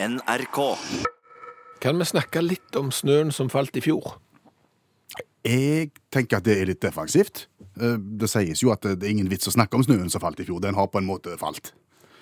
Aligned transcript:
NRK. 0.00 0.58
Kan 1.82 1.98
vi 1.98 2.04
snakke 2.06 2.42
litt 2.42 2.76
om 2.78 2.90
snøen 2.94 3.32
som 3.34 3.48
falt 3.50 3.74
i 3.78 3.82
fjor? 3.82 4.16
Jeg 5.46 5.90
tenker 6.14 6.38
at 6.38 6.46
det 6.46 6.54
er 6.60 6.68
litt 6.70 6.82
defensivt. 6.82 7.46
Eh, 7.80 7.96
Det 7.98 8.28
sies 8.30 8.62
jo 8.62 8.70
at 8.70 8.82
det 8.82 9.02
er 9.02 9.10
ingen 9.10 9.30
vits 9.30 9.48
å 9.48 9.54
snakke 9.54 9.74
om 9.74 9.82
snøen 9.82 10.10
som 10.10 10.20
falt 10.22 10.38
i 10.40 10.44
fjor. 10.46 10.60
Den 10.62 10.74
har 10.78 10.86
på 10.86 10.98
en 10.98 11.06
måte 11.08 11.34
falt. 11.38 11.72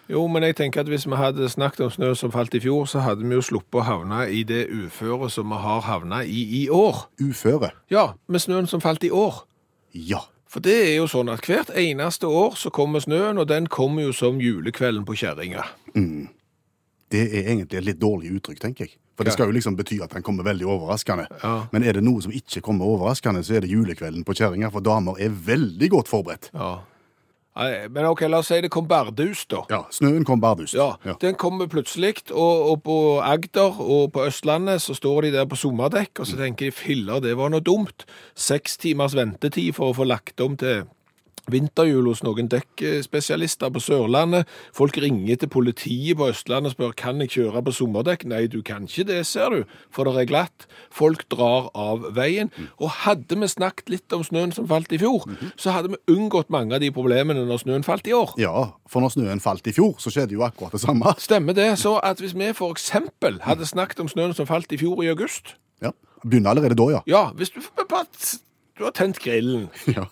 Jo, 0.09 0.27
men 0.29 0.43
jeg 0.43 0.57
tenker 0.57 0.81
at 0.81 0.89
hvis 0.89 1.05
vi 1.07 1.17
hadde 1.19 1.49
snakket 1.51 1.81
om 1.85 1.91
snø 1.91 2.15
som 2.15 2.31
falt 2.33 2.55
i 2.55 2.61
fjor, 2.63 2.87
så 2.87 3.01
hadde 3.03 3.27
vi 3.27 3.35
jo 3.35 3.43
sluppet 3.43 3.81
å 3.83 3.85
havne 3.85 4.23
i 4.31 4.45
det 4.47 4.69
uføret 4.71 5.33
som 5.35 5.49
vi 5.51 5.59
har 5.61 5.81
havna 5.83 6.23
i 6.25 6.45
i 6.63 6.69
år. 6.71 7.09
Uføre. 7.21 7.73
Ja, 7.91 8.13
med 8.29 8.41
snøen 8.41 8.69
som 8.71 8.81
falt 8.81 9.03
i 9.05 9.11
år. 9.11 9.43
Ja. 9.93 10.23
For 10.47 10.61
det 10.61 10.77
er 10.93 10.95
jo 11.01 11.09
sånn 11.11 11.29
at 11.29 11.43
hvert 11.45 11.75
eneste 11.75 12.25
år 12.31 12.55
så 12.57 12.71
kommer 12.71 13.03
snøen, 13.03 13.37
og 13.37 13.49
den 13.49 13.67
kommer 13.67 14.07
jo 14.07 14.13
som 14.13 14.39
julekvelden 14.41 15.05
på 15.05 15.19
kjerringa. 15.19 15.67
Det 17.13 17.23
er 17.23 17.51
egentlig 17.53 17.79
et 17.79 17.87
litt 17.87 18.01
dårlig 18.03 18.33
uttrykk, 18.39 18.61
tenker 18.63 18.89
jeg. 18.89 18.97
For 19.17 19.25
det 19.25 19.33
skal 19.33 19.49
jo 19.49 19.55
liksom 19.57 19.77
bety 19.79 20.01
at 20.05 20.13
den 20.13 20.25
kommer 20.27 20.45
veldig 20.45 20.67
overraskende. 20.69 21.25
Ja. 21.41 21.55
Men 21.73 21.87
er 21.87 21.97
det 21.97 22.03
noe 22.05 22.21
som 22.25 22.35
ikke 22.35 22.61
kommer 22.65 22.89
overraskende, 22.89 23.41
så 23.47 23.57
er 23.57 23.65
det 23.65 23.73
julekvelden 23.73 24.27
på 24.27 24.37
kjerringa, 24.37 24.69
for 24.75 24.85
damer 24.85 25.17
er 25.23 25.33
veldig 25.33 25.89
godt 25.95 26.11
forberedt. 26.13 26.51
Ja. 26.53 26.75
Men 27.89 28.05
ok, 28.05 28.27
la 28.29 28.43
oss 28.43 28.51
si 28.53 28.59
det 28.61 28.69
kom 28.73 28.85
bardus, 28.89 29.47
da. 29.49 29.63
Ja, 29.73 29.79
snøen 29.95 30.27
kom 30.29 30.43
bardust. 30.43 30.77
Ja, 30.77 30.91
Den 31.23 31.39
kommer 31.41 31.71
plutselig, 31.73 32.27
og, 32.29 32.67
og 32.73 32.83
på 32.85 32.97
Agder 33.25 33.81
og 33.81 34.11
på 34.13 34.27
Østlandet 34.29 34.85
så 34.85 34.93
står 34.99 35.25
de 35.25 35.31
der 35.39 35.49
på 35.49 35.57
sommerdekk, 35.57 36.21
og 36.21 36.29
så 36.29 36.37
tenker 36.37 36.69
de 36.69 36.77
filler, 36.77 37.23
det 37.25 37.33
var 37.41 37.55
noe 37.55 37.65
dumt. 37.65 38.05
Seks 38.37 38.77
timers 38.83 39.17
ventetid 39.17 39.73
for 39.79 39.95
å 39.95 39.97
få 39.97 40.05
lagt 40.05 40.45
om 40.45 40.59
til 40.61 40.85
vinterhjul 41.53 42.09
hos 42.11 42.23
noen 42.27 42.49
dekkspesialister 42.53 43.73
på 43.75 43.83
Sørlandet. 43.83 44.49
Folk 44.77 44.99
ringer 45.03 45.41
til 45.41 45.51
politiet 45.53 46.19
på 46.19 46.31
Østlandet 46.33 46.73
og 46.73 46.77
spør 46.77 46.95
kan 46.99 47.23
jeg 47.23 47.35
kjøre 47.37 47.63
på 47.67 47.75
sommerdekk. 47.77 48.27
Nei, 48.31 48.47
du 48.51 48.61
kan 48.67 48.89
ikke 48.89 49.07
det, 49.11 49.21
ser 49.29 49.55
du, 49.55 49.65
for 49.95 50.09
det 50.09 50.25
er 50.25 50.31
glatt. 50.31 50.67
Folk 50.95 51.27
drar 51.33 51.71
av 51.75 52.09
veien. 52.17 52.51
Og 52.81 52.91
hadde 53.05 53.39
vi 53.41 53.51
snakket 53.51 53.93
litt 53.93 54.17
om 54.17 54.25
snøen 54.27 54.55
som 54.57 54.69
falt 54.71 54.93
i 54.95 55.01
fjor, 55.03 55.27
så 55.61 55.75
hadde 55.77 55.95
vi 55.95 56.17
unngått 56.17 56.51
mange 56.55 56.77
av 56.77 56.83
de 56.85 56.91
problemene 56.95 57.47
når 57.47 57.63
snøen 57.65 57.87
falt 57.87 58.09
i 58.11 58.15
år. 58.17 58.35
Ja, 58.41 58.55
for 58.91 59.05
når 59.05 59.17
snøen 59.17 59.43
falt 59.45 59.67
i 59.69 59.75
fjor, 59.77 59.97
så 60.03 60.13
skjedde 60.13 60.37
jo 60.37 60.45
akkurat 60.47 60.75
det 60.75 60.83
samme. 60.83 61.15
Stemmer 61.23 61.57
det. 61.57 61.73
Så 61.83 61.97
at 62.05 62.21
hvis 62.23 62.35
vi 62.37 62.51
eksempel 62.51 63.41
hadde 63.45 63.67
snakket 63.67 64.03
om 64.03 64.11
snøen 64.11 64.35
som 64.37 64.49
falt 64.49 64.73
i 64.73 64.81
fjor 64.81 65.03
i 65.05 65.11
august 65.13 65.57
Ja, 65.83 65.93
Begynner 66.25 66.51
allerede 66.51 66.77
da, 66.79 66.87
ja. 66.91 67.01
Ja, 67.07 67.25
hvis 67.37 67.51
du, 67.55 67.61
du 67.61 68.85
har 68.85 68.95
tent 68.97 69.21
grillen, 69.23 69.69
ja. 69.97 70.07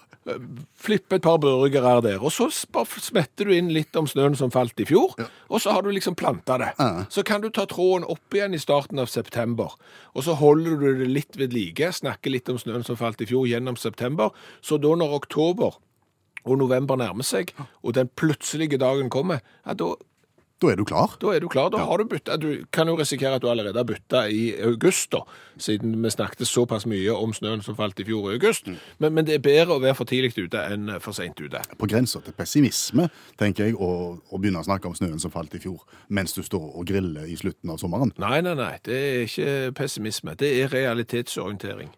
Flippe 0.81 1.19
et 1.19 1.25
par 1.25 1.39
burgere 1.43 1.95
der, 2.05 2.23
og 2.25 2.33
så 2.33 2.49
smetter 2.51 3.49
du 3.49 3.53
inn 3.53 3.69
litt 3.75 3.97
om 4.01 4.09
snøen 4.09 4.37
som 4.39 4.53
falt 4.55 4.81
i 4.81 4.87
fjor, 4.89 5.13
og 5.49 5.61
så 5.61 5.75
har 5.77 5.85
du 5.85 5.91
liksom 5.93 6.17
planta 6.17 6.57
det. 6.61 6.71
Ja. 6.79 7.05
Så 7.13 7.25
kan 7.27 7.45
du 7.45 7.51
ta 7.53 7.67
tråden 7.69 8.07
opp 8.09 8.37
igjen 8.37 8.57
i 8.57 8.63
starten 8.63 9.03
av 9.03 9.11
september, 9.13 9.77
og 10.15 10.25
så 10.27 10.37
holder 10.41 10.81
du 10.81 11.03
det 11.03 11.11
litt 11.13 11.37
ved 11.41 11.57
like, 11.57 11.93
snakker 11.93 12.33
litt 12.33 12.49
om 12.49 12.61
snøen 12.61 12.87
som 12.87 12.99
falt 13.01 13.21
i 13.21 13.29
fjor 13.29 13.49
gjennom 13.51 13.77
september, 13.81 14.33
så 14.65 14.81
da 14.81 14.95
når 14.97 15.19
oktober 15.21 15.77
og 16.45 16.59
november 16.61 16.99
nærmer 17.01 17.25
seg, 17.25 17.55
og 17.83 17.97
den 17.97 18.11
plutselige 18.17 18.81
dagen 18.81 19.13
kommer, 19.13 19.45
ja, 19.65 19.77
da 19.77 19.95
Da 20.65 20.73
er 20.73 20.81
du 20.81 20.85
klar. 20.89 21.17
Da 21.21 21.33
er 21.35 21.43
du 21.45 21.49
klar. 21.53 21.69
Da 21.73 21.83
har 21.85 22.01
du 22.01 22.07
bytta. 22.09 22.37
Du 22.41 22.65
kan 22.73 22.89
jo 22.89 22.97
risikere 22.97 23.37
at 23.37 23.43
du 23.43 23.51
allerede 23.51 23.77
har 23.77 23.85
bytta 23.85 24.25
i 24.33 24.55
august, 24.65 25.11
da, 25.13 25.21
siden 25.61 25.97
vi 26.03 26.13
snakket 26.13 26.49
såpass 26.49 26.87
mye 26.89 27.13
om 27.13 27.35
snøen 27.37 27.63
som 27.65 27.77
falt 27.77 28.01
i 28.01 28.07
fjor 28.09 28.31
i 28.31 28.39
august. 28.39 28.71
Men, 28.99 29.13
men 29.13 29.29
det 29.29 29.37
er 29.37 29.45
bedre 29.45 29.77
å 29.77 29.83
være 29.83 29.99
for 29.99 30.09
tidlig 30.09 30.33
ute 30.39 30.63
enn 30.73 30.97
for 31.05 31.17
seint 31.17 31.41
ute. 31.41 31.61
På 31.81 31.89
grensa 31.91 32.23
til 32.25 32.37
pessimisme, 32.39 33.11
tenker 33.41 33.69
jeg, 33.69 33.77
å, 33.77 34.17
å 34.17 34.41
begynne 34.41 34.63
å 34.63 34.67
snakke 34.67 34.89
om 34.89 34.97
snøen 34.97 35.21
som 35.21 35.33
falt 35.35 35.55
i 35.59 35.63
fjor, 35.63 35.85
mens 36.09 36.33
du 36.37 36.41
står 36.47 36.71
og 36.73 36.89
griller 36.89 37.29
i 37.29 37.37
slutten 37.37 37.75
av 37.75 37.81
sommeren. 37.83 38.15
Nei, 38.23 38.41
nei, 38.47 38.57
nei. 38.59 38.75
Det 38.85 39.01
er 39.01 39.25
ikke 39.29 39.75
pessimisme. 39.85 40.37
Det 40.41 40.55
er 40.63 40.73
realitetsorientering. 40.73 41.93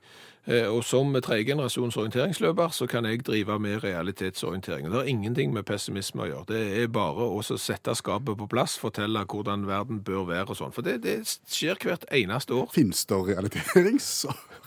Eh, 0.47 0.67
Og 0.71 0.85
som 0.87 1.11
tredjegenerasjons 1.15 1.97
orienteringsløper 1.99 2.69
så 2.75 2.87
kan 2.87 3.05
jeg 3.05 3.25
drive 3.27 3.59
med 3.59 3.83
realitetsorientering. 3.85 4.87
Det 4.87 4.95
har 5.01 5.11
ingenting 5.11 5.53
med 5.53 5.67
pessimisme 5.67 6.23
å 6.23 6.29
gjøre. 6.31 6.47
Det 6.53 6.83
er 6.83 6.93
bare 6.93 7.27
å 7.27 7.43
sette 7.43 7.95
skapet 7.99 8.39
på 8.39 8.47
plass, 8.51 8.79
fortelle 8.79 9.25
hvordan 9.27 9.67
verden 9.67 10.03
bør 10.07 10.29
være 10.31 10.55
og 10.55 10.61
sånn. 10.61 10.75
For 10.77 10.87
det, 10.87 11.01
det 11.03 11.19
skjer 11.51 11.81
hvert 11.83 12.07
eneste 12.15 12.55
år. 12.55 12.71
Fins 12.75 13.05
det 13.11 13.19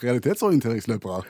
realitetsorienteringsløpere? 0.03 1.23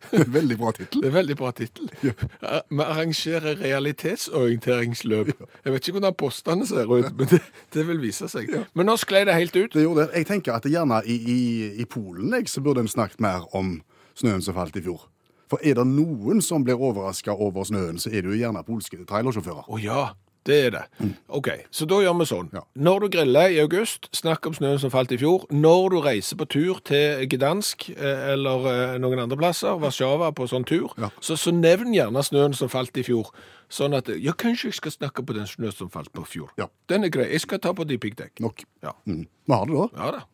Veldig 0.38 0.58
bra 0.60 0.72
tittel. 0.76 1.02
Det 1.02 1.10
er 1.10 1.14
veldig 1.14 1.36
bra 1.38 1.50
tittel. 1.56 1.90
Vi 2.02 2.84
arrangerer 2.84 3.58
realitetsorienteringsløp. 3.60 5.32
Jeg 5.64 5.74
vet 5.74 5.88
ikke 5.88 5.96
hvordan 5.98 6.18
postene 6.18 6.66
ser 6.68 6.90
ut, 6.90 7.10
men 7.18 7.30
det, 7.30 7.40
det 7.74 7.86
vil 7.88 8.02
vise 8.02 8.28
seg. 8.30 8.50
Men 8.78 8.88
nå 8.90 8.96
sklei 9.00 9.24
det 9.28 9.36
helt 9.38 9.56
ut. 9.56 9.72
Det 9.74 9.86
gjorde 9.86 10.06
det. 10.06 10.22
Jeg 10.22 10.30
tenker 10.30 10.56
at 10.56 10.66
det 10.66 10.74
gjerne 10.74 11.02
i, 11.06 11.16
i, 11.16 11.40
i 11.82 11.88
Polen 11.88 12.34
jeg, 12.36 12.50
så 12.52 12.64
burde 12.64 12.84
en 12.84 12.90
snakket 12.90 13.22
mer 13.22 13.48
om 13.56 13.78
snøen 14.18 14.44
som 14.44 14.56
falt 14.56 14.76
i 14.78 14.84
fjor. 14.84 15.08
For 15.52 15.60
er 15.60 15.76
det 15.76 15.84
noen 15.84 16.40
som 16.44 16.64
blir 16.64 16.80
overraska 16.80 17.34
over 17.36 17.66
snøen, 17.68 17.98
så 18.00 18.08
er 18.08 18.24
det 18.24 18.32
jo 18.32 18.38
gjerne 18.40 18.62
polske 18.64 18.96
trailersjåfører. 19.08 19.66
Å 19.68 19.80
ja, 19.82 20.04
det 20.48 20.56
er 20.66 20.70
det. 20.74 20.82
OK, 21.30 21.48
så 21.70 21.86
da 21.86 22.00
gjør 22.02 22.16
vi 22.18 22.26
sånn. 22.26 22.48
Ja. 22.56 22.64
Når 22.74 23.04
du 23.04 23.08
griller 23.14 23.52
i 23.54 23.60
august, 23.62 24.08
snakk 24.16 24.46
om 24.50 24.56
snøen 24.56 24.80
som 24.82 24.90
falt 24.90 25.12
i 25.14 25.18
fjor. 25.20 25.44
Når 25.54 25.88
du 25.94 25.98
reiser 26.02 26.38
på 26.40 26.48
tur 26.50 26.80
til 26.88 27.26
Gdansk 27.30 27.88
eh, 27.94 28.24
eller 28.34 28.66
eh, 28.72 28.96
noen 29.02 29.22
andre 29.22 29.38
plasser, 29.38 29.78
Warszawa 29.82 30.32
på 30.34 30.48
sånn 30.50 30.66
tur, 30.66 30.90
Ja. 30.98 31.12
så, 31.22 31.36
så 31.38 31.54
nevn 31.54 31.94
gjerne 31.94 32.24
snøen 32.26 32.56
som 32.58 32.72
falt 32.72 32.96
i 32.98 33.06
fjor. 33.06 33.30
Sånn 33.72 33.94
at 33.96 34.10
Ja, 34.20 34.34
kanskje 34.36 34.68
jeg 34.72 34.80
skal 34.80 34.92
snakke 34.98 35.22
på 35.24 35.32
den 35.38 35.46
snøen 35.48 35.72
som 35.72 35.90
falt 35.94 36.10
på 36.12 36.26
fjor. 36.28 36.50
Ja. 36.58 36.66
Den 36.90 37.06
er 37.06 37.14
grei. 37.14 37.30
Jeg 37.30 37.46
skal 37.46 37.62
ta 37.62 37.70
på 37.72 37.86
de 37.88 37.96
piggdekk. 38.02 38.34
Nok. 38.42 38.66
Ja. 38.82 38.92
Mm. 39.06 39.24
Vi 39.46 39.54
har 39.54 39.70
det 39.70 39.78
da. 39.78 39.86
ja 40.02 40.10
da. 40.18 40.26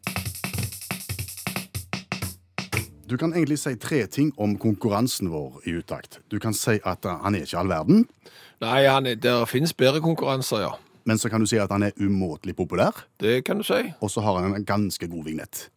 Du 3.09 3.17
kan 3.17 3.33
egentlig 3.33 3.57
si 3.59 3.73
tre 3.81 4.03
ting 4.07 4.33
om 4.37 4.57
konkurransen 4.61 5.31
vår 5.33 5.63
i 5.65 5.73
utakt. 5.81 6.19
Du 6.29 6.37
kan 6.43 6.53
si 6.53 6.75
at 6.85 7.07
uh, 7.09 7.15
han 7.23 7.39
er 7.39 7.47
ikke 7.47 7.57
all 7.63 7.71
verden, 7.73 8.03
Nei, 8.61 8.85
han 8.91 9.07
er, 9.07 9.15
der 9.23 9.45
finnes 9.47 9.73
bedre 9.75 10.01
konkurranser, 10.03 10.61
ja. 10.65 10.73
men 11.07 11.19
så 11.19 11.31
kan 11.31 11.41
du 11.41 11.47
si 11.47 11.59
at 11.63 11.71
han 11.71 11.83
er 11.87 11.93
umåtelig 12.03 12.57
populær, 12.59 13.05
Det 13.21 13.45
kan 13.45 13.59
du 13.59 13.63
si. 13.65 13.93
og 14.01 14.11
så 14.11 14.21
har 14.21 14.41
han 14.43 14.55
en 14.55 14.65
ganske 14.65 15.07
god 15.09 15.25
vignett. 15.25 15.69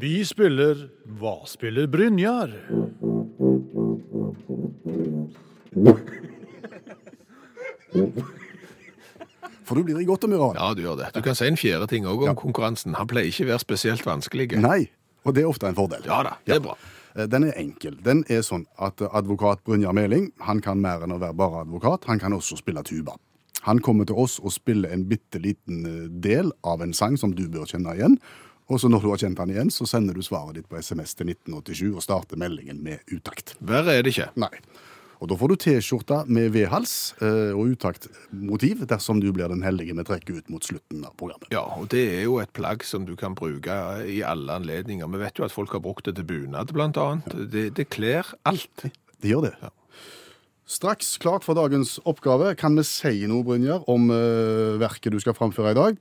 Vi 0.00 0.24
spiller 0.24 0.88
Hva 1.18 1.34
spiller 1.46 1.86
Brynjar? 1.90 2.52
For 9.66 9.74
du 9.74 9.82
blir 9.82 9.98
i 9.98 10.06
godt 10.06 10.22
humør 10.26 10.50
av. 10.50 10.58
Ja, 10.58 10.68
du 10.78 10.82
gjør 10.84 10.98
det. 11.00 11.08
Du 11.16 11.22
kan 11.26 11.34
si 11.34 11.48
en 11.48 11.58
fjerde 11.58 11.88
ting 11.90 12.06
òg 12.06 12.22
om 12.28 12.36
konkurransen. 12.38 12.94
Han 12.98 13.08
pleier 13.10 13.32
ikke 13.32 13.48
å 13.48 13.50
være 13.54 13.64
spesielt 13.64 14.06
vanskelig. 14.06 14.52
Nei, 14.62 14.84
og 15.26 15.34
det 15.34 15.42
er 15.42 15.50
ofte 15.50 15.66
en 15.70 15.78
fordel. 15.78 16.06
Ja 16.06 16.20
da, 16.26 16.36
det 16.46 16.60
er 16.60 16.62
bra. 16.68 16.76
Eh, 17.16 17.28
Den 17.28 17.44
er 17.44 17.56
enkel. 17.56 17.96
Den 18.04 18.24
er 18.28 18.42
sånn 18.46 18.66
at 18.78 19.00
eh, 19.00 19.12
advokat 19.16 19.64
Brynjar 19.64 19.96
Meling 19.96 20.30
han 20.46 20.60
kan 20.64 20.80
mer 20.82 21.04
enn 21.04 21.14
å 21.16 21.20
være 21.22 21.36
bare 21.38 21.64
advokat. 21.64 22.08
Han 22.10 22.20
kan 22.22 22.36
også 22.36 22.60
spille 22.60 22.84
tuba. 22.86 23.16
Han 23.66 23.80
kommer 23.82 24.06
til 24.06 24.18
oss 24.20 24.38
og 24.38 24.52
spiller 24.54 24.92
en 24.94 25.06
bitte 25.08 25.40
liten 25.42 25.86
eh, 25.86 26.02
del 26.10 26.52
av 26.64 26.84
en 26.84 26.94
sang 26.96 27.16
som 27.20 27.34
du 27.34 27.46
bør 27.48 27.68
kjenne 27.70 27.96
igjen. 27.96 28.18
Og 28.66 28.80
så 28.82 28.90
når 28.90 29.04
du 29.04 29.10
har 29.12 29.20
kjent 29.22 29.38
han 29.38 29.52
igjen, 29.52 29.70
så 29.70 29.86
sender 29.86 30.16
du 30.16 30.24
svaret 30.26 30.58
ditt 30.58 30.68
på 30.68 30.78
SMS 30.82 31.14
til 31.14 31.30
1987 31.30 31.92
og 31.94 32.02
starter 32.02 32.40
meldingen 32.40 32.80
med 32.82 32.98
utakt. 33.14 33.54
Verre 33.62 33.94
er 33.94 34.02
det 34.02 34.16
ikke. 34.16 34.32
Nei. 34.42 34.50
Og 35.20 35.30
da 35.30 35.36
får 35.38 35.52
du 35.52 35.56
T-skjorte 35.64 36.18
med 36.28 36.50
V-hals 36.54 37.14
eh, 37.24 37.54
og 37.56 37.72
utaktmotiv 37.76 38.84
dersom 38.88 39.22
du 39.22 39.30
blir 39.34 39.48
den 39.52 39.64
heldige 39.64 39.96
vi 39.96 40.04
trekker 40.06 40.40
ut 40.40 40.50
mot 40.52 40.66
slutten 40.66 41.06
av 41.08 41.14
programmet. 41.20 41.48
Ja, 41.54 41.64
og 41.78 41.88
det 41.94 42.04
er 42.18 42.26
jo 42.26 42.36
et 42.42 42.52
plagg 42.56 42.84
som 42.84 43.06
du 43.08 43.14
kan 43.18 43.36
bruke 43.38 43.78
i 44.04 44.20
alle 44.26 44.60
anledninger. 44.60 45.08
Vi 45.14 45.22
vet 45.22 45.40
jo 45.40 45.46
at 45.48 45.54
folk 45.54 45.72
har 45.72 45.84
brukt 45.84 46.08
det 46.08 46.18
til 46.18 46.28
bunad, 46.28 46.74
blant 46.76 47.00
annet. 47.00 47.32
Det, 47.52 47.70
det 47.78 47.88
kler 47.94 48.28
alt. 48.48 48.86
Det 48.86 49.32
gjør 49.32 49.48
det. 49.48 49.56
Ja. 49.64 49.72
Straks 50.66 51.14
klart 51.22 51.46
for 51.46 51.54
dagens 51.54 51.96
oppgave. 52.04 52.56
Kan 52.58 52.74
vi 52.74 52.82
si 52.84 53.22
noe, 53.30 53.46
Brynjar, 53.46 53.84
om 53.88 54.10
eh, 54.10 54.76
verket 54.82 55.14
du 55.14 55.20
skal 55.22 55.36
framføre 55.38 55.72
i 55.72 55.78
dag? 55.78 56.00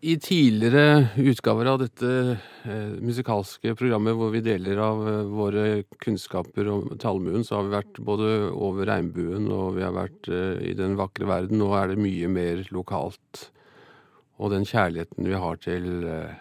I 0.00 0.14
tidligere 0.16 1.10
utgaver 1.20 1.68
av 1.68 1.80
dette 1.82 2.10
eh, 2.64 2.92
musikalske 3.04 3.74
programmet 3.76 4.16
hvor 4.16 4.30
vi 4.32 4.40
deler 4.40 4.78
av 4.80 5.02
eh, 5.04 5.18
våre 5.28 5.64
kunnskaper 6.00 6.70
om 6.72 6.86
tallmuen, 7.02 7.44
så 7.44 7.58
har 7.58 7.66
vi 7.66 7.74
vært 7.74 8.00
både 8.06 8.30
over 8.48 8.88
regnbuen 8.88 9.50
og 9.52 9.76
vi 9.76 9.84
har 9.84 9.92
vært 9.92 10.30
eh, 10.32 10.56
i 10.70 10.72
den 10.78 10.96
vakre 10.96 11.28
verden. 11.28 11.60
Nå 11.60 11.68
er 11.76 11.92
det 11.92 12.00
mye 12.00 12.30
mer 12.32 12.64
lokalt. 12.72 13.50
Og 14.40 14.54
den 14.54 14.64
kjærligheten 14.64 15.28
vi 15.28 15.36
har 15.44 15.60
til 15.60 15.90
eh, 16.08 16.32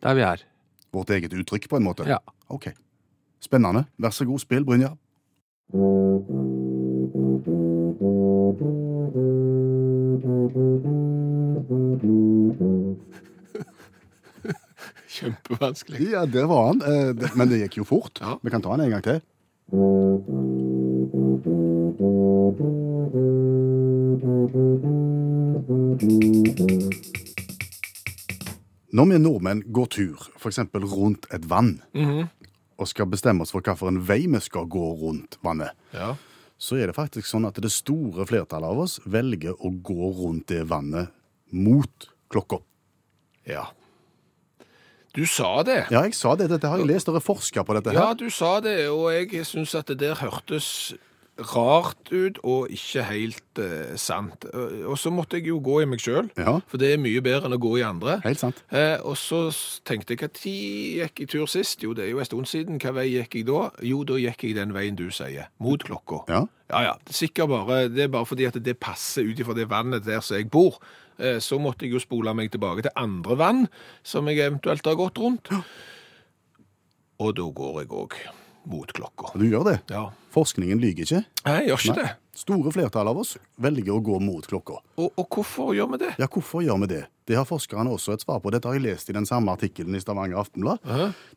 der 0.00 0.16
vi 0.16 0.24
er. 0.30 0.46
Vårt 0.96 1.12
eget 1.12 1.36
uttrykk, 1.36 1.68
på 1.68 1.76
en 1.76 1.90
måte? 1.90 2.08
Ja. 2.08 2.22
Ok. 2.48 2.70
Spennende. 3.44 3.84
Vær 4.00 4.16
så 4.16 4.24
god, 4.28 4.40
spill, 4.40 4.64
Brynjar. 4.64 4.96
Kjempevanskelig. 15.12 16.10
Ja, 16.12 16.24
der 16.26 16.46
var 16.48 16.70
han. 16.70 16.82
Eh, 16.82 17.36
men 17.36 17.50
det 17.50 17.62
gikk 17.66 17.82
jo 17.82 17.84
fort. 17.88 18.20
Ja. 18.22 18.38
Vi 18.42 18.52
kan 18.52 18.62
ta 18.64 18.76
den 18.76 18.86
en 18.86 18.96
gang 18.96 19.04
til. 19.04 19.20
Når 28.92 29.08
vi 29.08 29.18
nordmenn 29.18 29.62
går 29.72 29.86
tur, 29.94 30.24
f.eks. 30.36 30.58
rundt 30.74 31.28
et 31.32 31.44
vann, 31.48 31.78
mhm. 31.96 32.26
og 32.76 32.88
skal 32.88 33.08
bestemme 33.08 33.44
oss 33.44 33.52
for 33.54 33.64
hvilken 33.64 34.02
vei 34.08 34.26
vi 34.26 34.40
skal 34.40 34.68
gå 34.68 34.84
rundt 35.00 35.38
vannet, 35.44 35.72
Ja. 35.92 36.16
så 36.58 36.76
er 36.76 36.86
det 36.86 36.96
faktisk 36.96 37.26
sånn 37.26 37.46
at 37.48 37.60
det 37.60 37.72
store 37.72 38.26
flertallet 38.26 38.68
av 38.68 38.78
oss 38.84 39.00
velger 39.04 39.54
å 39.58 39.70
gå 39.70 40.12
rundt 40.20 40.48
det 40.48 40.64
vannet 40.68 41.08
mot 41.50 42.08
klokka. 42.28 42.60
ja. 43.46 43.68
Du 45.14 45.24
sa 45.28 45.62
det. 45.62 45.86
Ja, 45.92 46.02
jeg 46.06 46.14
sa 46.16 46.34
det. 46.40 46.48
Dette 46.48 46.68
har 46.72 46.78
jeg 46.80 46.88
lest, 46.88 47.06
Dere 47.10 47.20
forsker 47.20 47.64
på 47.68 47.74
dette 47.76 47.92
her. 47.92 47.98
Ja, 48.00 48.14
du 48.16 48.30
sa 48.32 48.60
det, 48.64 48.88
og 48.88 49.10
jeg 49.12 49.44
syns 49.44 49.74
at 49.76 49.86
det 49.92 49.98
der 50.00 50.14
hørtes 50.22 50.94
rart 51.52 52.10
ut 52.12 52.36
og 52.44 52.68
ikke 52.70 53.02
helt 53.08 53.58
eh, 53.58 53.94
sant. 53.98 54.44
Og 54.52 54.98
så 55.00 55.10
måtte 55.10 55.38
jeg 55.40 55.48
jo 55.48 55.56
gå 55.64 55.78
i 55.82 55.86
meg 55.88 55.98
sjøl, 56.04 56.28
Ja. 56.38 56.58
for 56.68 56.76
det 56.78 56.90
er 56.92 57.00
mye 57.00 57.22
bedre 57.24 57.48
enn 57.48 57.56
å 57.56 57.60
gå 57.60 57.72
i 57.80 57.84
andre. 57.86 58.18
Helt 58.24 58.38
sant. 58.38 58.60
Eh, 58.70 58.98
og 59.02 59.16
så 59.16 59.46
s- 59.50 59.80
tenkte 59.84 60.12
jeg, 60.12 60.20
når 60.28 61.08
gikk 61.08 61.22
jeg 61.24 61.28
tur 61.32 61.46
sist? 61.48 61.82
Jo, 61.82 61.94
det 61.96 62.04
er 62.04 62.10
jo 62.12 62.20
en 62.20 62.28
stund 62.28 62.46
siden. 62.46 62.78
Hva 62.78 62.92
vei 63.00 63.08
gikk 63.16 63.34
jeg 63.40 63.46
da? 63.48 63.70
Jo, 63.82 64.04
da 64.04 64.14
gikk 64.20 64.44
jeg 64.44 64.54
den 64.60 64.72
veien 64.76 64.94
du 64.96 65.08
sier, 65.10 65.48
mot 65.58 65.82
klokka. 65.82 66.22
Ja. 66.28 66.44
Ja, 66.70 66.82
ja. 66.82 66.92
Er 67.08 67.12
sikkert 67.16 67.48
bare, 67.48 67.88
det 67.88 68.04
er 68.06 68.08
bare 68.12 68.24
fordi 68.28 68.46
at 68.48 68.54
det 68.62 68.78
passer 68.80 69.24
ut 69.24 69.36
ifra 69.40 69.54
det 69.56 69.68
vannet 69.68 70.04
der 70.04 70.20
som 70.20 70.36
jeg 70.36 70.50
bor. 70.52 70.78
Eh, 71.18 71.38
Så 71.38 71.58
måtte 71.60 71.84
jeg 71.86 71.92
jo 71.92 72.00
spole 72.02 72.32
meg 72.34 72.50
tilbake 72.54 72.82
til 72.86 72.94
andre 72.96 73.36
vann 73.36 73.64
som 74.02 74.26
jeg 74.28 74.38
eventuelt 74.38 74.84
har 74.86 74.96
gått 74.96 75.18
rundt. 75.18 75.50
Og 77.22 77.34
da 77.36 77.42
går 77.54 77.82
jeg 77.82 77.88
òg 77.92 78.16
mot 78.72 78.92
klokka. 78.94 79.32
Du 79.38 79.44
gjør 79.46 79.64
det. 79.68 79.78
Ja. 79.90 80.08
Forskningen 80.34 80.80
lyver 80.80 81.02
ikke. 81.04 81.22
Nei, 81.46 81.56
jeg 81.60 81.68
gjør 81.72 81.82
ikke 81.86 81.98
det. 82.00 82.10
Store 82.42 82.72
flertall 82.72 83.08
av 83.10 83.18
oss 83.20 83.34
velger 83.60 83.92
å 83.98 84.02
gå 84.02 84.18
mot 84.22 84.46
klokka. 84.48 84.78
Og, 84.96 85.10
og 85.20 85.26
hvorfor 85.36 85.74
gjør 85.76 85.90
vi 85.94 85.98
det? 86.06 86.14
Ja, 86.22 86.28
hvorfor 86.32 86.64
gjør 86.64 86.80
vi 86.86 86.88
det? 86.94 87.02
Det 87.28 87.36
har 87.38 87.46
forskerne 87.46 87.92
også 87.92 88.16
et 88.16 88.24
svar 88.24 88.40
på. 88.42 88.50
Dette 88.50 88.68
har 88.68 88.74
jeg 88.78 88.84
lest 88.86 89.10
i 89.10 89.14
den 89.16 89.26
samme 89.28 89.52
artikkelen 89.54 89.94
i 89.94 90.00
Stavanger 90.02 90.40
Aftenblad. 90.40 90.82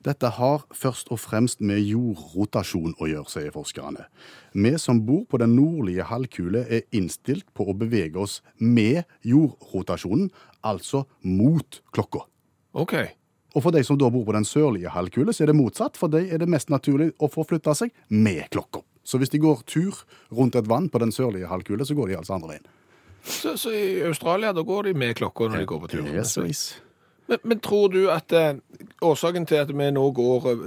Dette 0.06 0.32
har 0.38 0.64
først 0.74 1.12
og 1.14 1.20
fremst 1.22 1.62
med 1.62 1.84
jordrotasjon 1.86 2.96
å 2.98 3.10
gjøre, 3.10 3.30
sier 3.30 3.54
forskerne. 3.54 4.08
Vi 4.54 4.74
som 4.82 5.04
bor 5.06 5.26
på 5.30 5.42
den 5.42 5.54
nordlige 5.58 6.08
halvkule 6.10 6.66
er 6.66 6.88
innstilt 6.96 7.46
på 7.54 7.68
å 7.70 7.78
bevege 7.78 8.18
oss 8.22 8.40
med 8.58 9.04
jordrotasjonen, 9.22 10.32
altså 10.66 11.06
mot 11.22 11.82
klokka. 11.94 12.26
OK. 12.74 12.96
Og 13.56 13.64
for 13.64 13.72
de 13.72 13.84
som 13.88 13.98
da 14.00 14.10
bor 14.12 14.26
på 14.28 14.36
den 14.36 14.48
sørlige 14.48 14.92
halvkule, 14.92 15.32
så 15.34 15.46
er 15.46 15.54
det 15.54 15.60
motsatt. 15.60 15.96
For 16.00 16.12
de 16.12 16.26
er 16.28 16.42
det 16.42 16.50
mest 16.52 16.74
naturlig 16.74 17.14
å 17.24 17.30
forflytte 17.32 17.76
seg 17.78 17.94
med 18.12 18.50
klokka. 18.52 18.82
Så 19.06 19.22
hvis 19.22 19.32
de 19.32 19.40
går 19.40 19.62
tur 19.70 20.02
rundt 20.34 20.58
et 20.58 20.68
vann 20.68 20.90
på 20.90 21.00
den 21.00 21.14
sørlige 21.14 21.48
halvkule, 21.48 21.86
så 21.86 21.96
går 21.96 22.10
de 22.10 22.18
altså 22.20 22.36
andre 22.36 22.56
veien. 22.56 22.68
Så, 23.26 23.58
så 23.58 23.72
i 23.74 24.04
Australia, 24.06 24.54
da 24.54 24.62
går 24.62 24.84
de 24.90 24.94
med 24.94 25.16
klokka 25.18 25.50
når 25.50 25.64
de 25.64 25.66
går 25.70 25.80
på 25.82 25.88
tur. 25.96 26.08
Yes, 26.14 26.38
yes. 26.38 26.64
Men, 27.28 27.42
men 27.44 27.60
tror 27.60 27.90
du 27.90 28.04
at 28.14 28.32
eh, 28.38 28.54
årsaken 29.02 29.48
til 29.50 29.64
at 29.64 29.74
vi 29.74 29.90
nå 29.92 30.06
går 30.14 30.50
eh, 30.52 30.64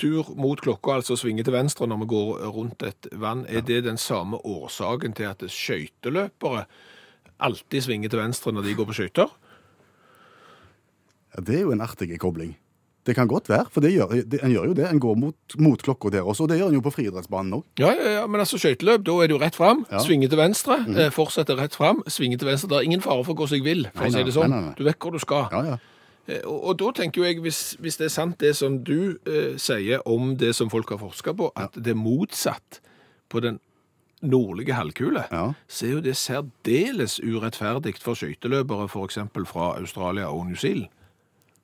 tur 0.00 0.30
mot 0.40 0.60
klokka, 0.60 0.98
altså 1.00 1.16
svinger 1.20 1.44
til 1.44 1.56
venstre 1.56 1.88
når 1.88 2.02
vi 2.04 2.10
går 2.12 2.44
rundt 2.56 2.84
et 2.86 3.08
vann, 3.12 3.44
er 3.48 3.64
det 3.64 3.84
den 3.84 4.00
samme 4.00 4.40
årsaken 4.40 5.16
til 5.16 5.28
at 5.28 5.44
skøyteløpere 5.52 6.64
alltid 7.44 7.84
svinger 7.84 8.12
til 8.12 8.22
venstre 8.24 8.52
når 8.52 8.68
de 8.68 8.76
går 8.76 8.88
på 8.88 8.96
skøyter? 8.96 9.32
Ja, 11.36 11.44
det 11.44 11.58
er 11.58 11.66
jo 11.66 11.76
en 11.76 11.84
artig 11.84 12.08
kobling. 12.20 12.56
Det 13.06 13.14
kan 13.14 13.28
godt 13.30 13.48
være, 13.48 13.66
for 13.70 13.80
det 13.84 13.92
gjør, 13.94 14.12
det, 14.26 14.40
en 14.42 14.50
gjør 14.50 14.64
jo 14.66 14.74
det. 14.74 14.86
En 14.90 14.98
går 15.00 15.14
mot, 15.16 15.56
mot 15.62 15.82
klokka 15.82 16.10
der 16.10 16.26
også, 16.26 16.42
og 16.42 16.48
det 16.50 16.58
gjør 16.58 16.72
en 16.72 16.74
jo 16.74 16.82
på 16.82 16.90
friidrettsbanen 16.96 17.54
òg. 17.60 17.62
Ja, 17.78 17.92
ja, 17.94 18.14
ja, 18.16 18.26
men 18.26 18.40
altså 18.42 18.58
skøyteløp, 18.58 19.04
da 19.06 19.14
er 19.22 19.28
du 19.30 19.36
rett 19.38 19.54
fram, 19.54 19.84
Ja. 19.92 19.98
svinger 20.02 20.28
til 20.32 20.38
venstre, 20.38 20.80
eh, 20.96 21.10
fortsetter 21.14 21.56
rett 21.60 21.74
fram, 21.78 22.02
svinger 22.10 22.38
til 22.42 22.48
venstre. 22.48 22.68
Det 22.68 22.76
er 22.80 22.88
ingen 22.88 23.00
fare 23.04 23.22
for 23.24 23.34
å 23.34 23.38
gå 23.38 23.46
seg 23.48 23.62
vill, 23.62 23.84
for 23.94 24.02
Nei, 24.02 24.10
å 24.10 24.12
si 24.12 24.22
det 24.24 24.34
sånn. 24.34 24.50
nei, 24.50 24.60
nei. 24.60 24.74
Du 24.76 24.82
vet 24.84 24.98
hvor 24.98 25.12
du 25.12 25.18
skal. 25.22 25.46
Ja, 25.52 25.62
ja. 25.70 25.76
Eh, 26.28 26.40
Og, 26.44 26.64
og 26.72 26.76
da 26.78 26.90
tenker 26.98 27.22
jo 27.22 27.28
jeg, 27.28 27.38
hvis, 27.40 27.76
hvis 27.78 27.96
det 27.96 28.06
er 28.06 28.14
sant 28.16 28.38
det 28.42 28.56
som 28.58 28.80
du 28.82 29.18
eh, 29.24 29.54
sier 29.56 30.02
om 30.04 30.34
det 30.36 30.56
som 30.58 30.68
folk 30.68 30.90
har 30.90 30.98
forska 30.98 31.32
på, 31.38 31.52
at 31.54 31.72
det 31.78 31.94
er 31.94 31.94
motsatt 31.94 32.80
på 33.30 33.40
den 33.40 33.60
nordlige 34.22 34.74
halvkule, 34.74 35.28
Ja. 35.30 35.52
så 35.68 35.86
er 35.86 35.90
jo 35.92 36.00
det 36.00 36.16
særdeles 36.16 37.20
urettferdig 37.22 37.94
for 38.02 38.14
skøyteløpere 38.18 38.88
f.eks. 38.90 39.18
fra 39.46 39.76
Australia 39.78 40.26
og 40.32 40.46
New 40.48 40.56
Zealand. 40.56 40.88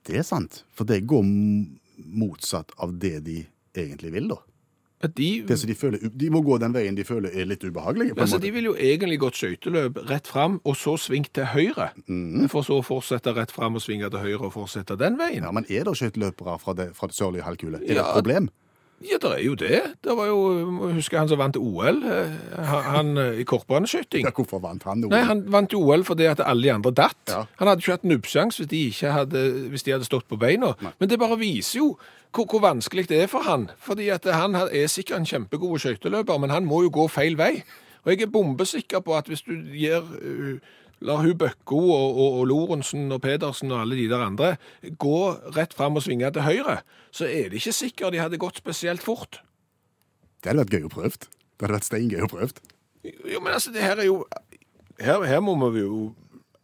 Det 0.06 0.16
er 0.18 0.22
sant. 0.26 0.64
For 0.74 0.84
det 0.88 1.04
går 1.06 1.22
motsatt 1.96 2.72
av 2.82 2.94
det 2.98 3.20
de 3.26 3.42
egentlig 3.78 4.12
vil, 4.16 4.32
da. 4.32 4.40
De, 5.02 5.42
de, 5.42 5.74
føler, 5.74 5.98
de 6.14 6.28
må 6.30 6.44
gå 6.46 6.60
den 6.62 6.70
veien 6.76 6.94
de 6.94 7.02
føler 7.02 7.32
er 7.34 7.48
litt 7.50 7.64
ubehagelig. 7.66 8.12
altså, 8.22 8.38
de 8.38 8.52
vil 8.54 8.68
jo 8.68 8.74
egentlig 8.78 9.16
gått 9.18 9.34
skøyteløp 9.34 9.96
rett 10.06 10.28
fram, 10.30 10.60
og 10.62 10.76
så 10.78 10.94
sving 10.94 11.26
til 11.34 11.48
høyre. 11.50 11.88
Mm. 12.06 12.44
For 12.52 12.62
så 12.62 12.76
å 12.78 12.84
fortsette 12.86 13.34
rett 13.34 13.50
fram 13.50 13.74
og 13.74 13.82
svinge 13.82 14.06
til 14.14 14.22
høyre 14.22 14.46
og 14.46 14.52
fortsette 14.54 14.94
den 15.00 15.18
veien. 15.18 15.42
Ja, 15.42 15.50
Men 15.50 15.66
er 15.68 15.88
det 15.90 15.96
skøyteløpere 15.98 16.54
fra, 16.62 16.72
det- 16.78 16.92
fra 16.94 17.08
det 17.10 17.16
sørlige 17.18 17.42
halvkule? 17.42 17.82
Er 17.82 17.86
det 17.88 17.96
Ja. 17.98 18.06
et 18.10 18.14
problem? 18.22 18.48
Ja, 19.02 19.18
det 19.22 19.30
er 19.34 19.42
jo 19.44 19.54
det. 19.58 19.80
Det 20.04 20.14
var 20.16 20.26
jo, 20.30 20.38
husker 20.94 21.18
han 21.18 21.28
som 21.30 21.40
vant 21.40 21.56
OL, 21.58 22.00
eh, 22.06 22.32
han, 22.58 22.82
han 22.94 23.12
eh, 23.18 23.40
i 23.42 23.44
kortbaneskyting. 23.48 24.26
Ja, 24.28 24.32
hvorfor 24.36 24.62
vant 24.62 24.84
han 24.88 25.04
OL? 25.04 25.10
Nei, 25.14 25.22
han 25.28 25.44
vant 25.52 25.74
OL 25.74 26.04
fordi 26.06 26.28
at 26.30 26.42
alle 26.44 26.68
de 26.68 26.72
andre 26.74 26.92
datt. 27.02 27.20
Ja. 27.28 27.44
Han 27.60 27.70
hadde 27.70 27.82
ikke 27.84 27.96
hatt 27.98 28.06
nubbsjanse 28.08 28.62
hvis, 28.62 28.70
de 28.70 28.82
ikke 28.90 29.12
hadde- 29.16 29.68
hvis 29.72 29.86
de 29.86 29.94
hadde 29.96 30.08
stått 30.08 30.28
på 30.30 30.38
beina. 30.40 30.74
Men 31.00 31.08
det 31.10 31.18
bare 31.18 31.38
viser 31.40 31.78
jo 31.82 31.88
hvor, 32.32 32.46
hvor 32.48 32.62
vanskelig 32.64 33.08
det 33.10 33.22
er 33.24 33.30
for 33.32 33.44
han. 33.48 33.70
Fordi 33.82 34.08
at 34.14 34.24
han 34.24 34.54
er 34.62 34.86
sikkert 34.88 35.18
en 35.20 35.26
kjempegod 35.28 35.82
skøyteløper, 35.82 36.38
men 36.40 36.50
han 36.54 36.64
må 36.64 36.82
jo 36.86 36.90
gå 36.94 37.08
feil 37.12 37.36
vei. 37.36 37.62
Og 38.04 38.10
jeg 38.14 38.22
er 38.26 38.30
bombesikker 38.34 39.00
på 39.04 39.14
at 39.14 39.28
hvis 39.30 39.44
du 39.46 39.52
gir 39.76 40.00
uh, 40.02 40.56
lar 41.06 41.22
hun 41.24 41.38
Bøkko 41.38 41.78
og, 41.82 42.18
og, 42.18 42.38
og 42.40 42.44
Lorentzen 42.50 43.12
og 43.14 43.22
Pedersen 43.24 43.72
og 43.74 43.82
alle 43.82 43.98
de 43.98 44.08
der 44.10 44.24
andre 44.24 44.54
gå 45.02 45.18
rett 45.56 45.74
fram 45.76 45.98
og 45.98 46.04
svinge 46.06 46.30
til 46.34 46.46
høyre, 46.46 46.80
så 47.14 47.28
er 47.28 47.50
det 47.50 47.60
ikke 47.60 47.76
sikkert 47.76 48.14
de 48.14 48.22
hadde 48.22 48.40
gått 48.42 48.62
spesielt 48.62 49.04
fort. 49.04 49.40
Det 50.42 50.52
hadde 50.52 50.64
vært 50.64 50.76
gøy 50.78 50.88
å 50.88 50.92
prøve. 50.92 51.18
Det 51.18 51.66
hadde 51.66 51.76
vært 51.76 51.88
steingøy 51.90 52.24
å 52.26 52.30
prøve. 52.32 52.66
Jo, 53.02 53.42
men 53.42 53.54
altså, 53.54 53.72
det 53.74 53.82
her 53.82 53.98
er 53.98 54.10
jo 54.10 54.24
Her, 55.02 55.24
her 55.26 55.40
må 55.42 55.56
vi 55.74 55.80
jo 55.80 56.12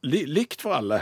li, 0.07 0.21
Likt 0.29 0.63
for 0.63 0.77
alle. 0.77 1.01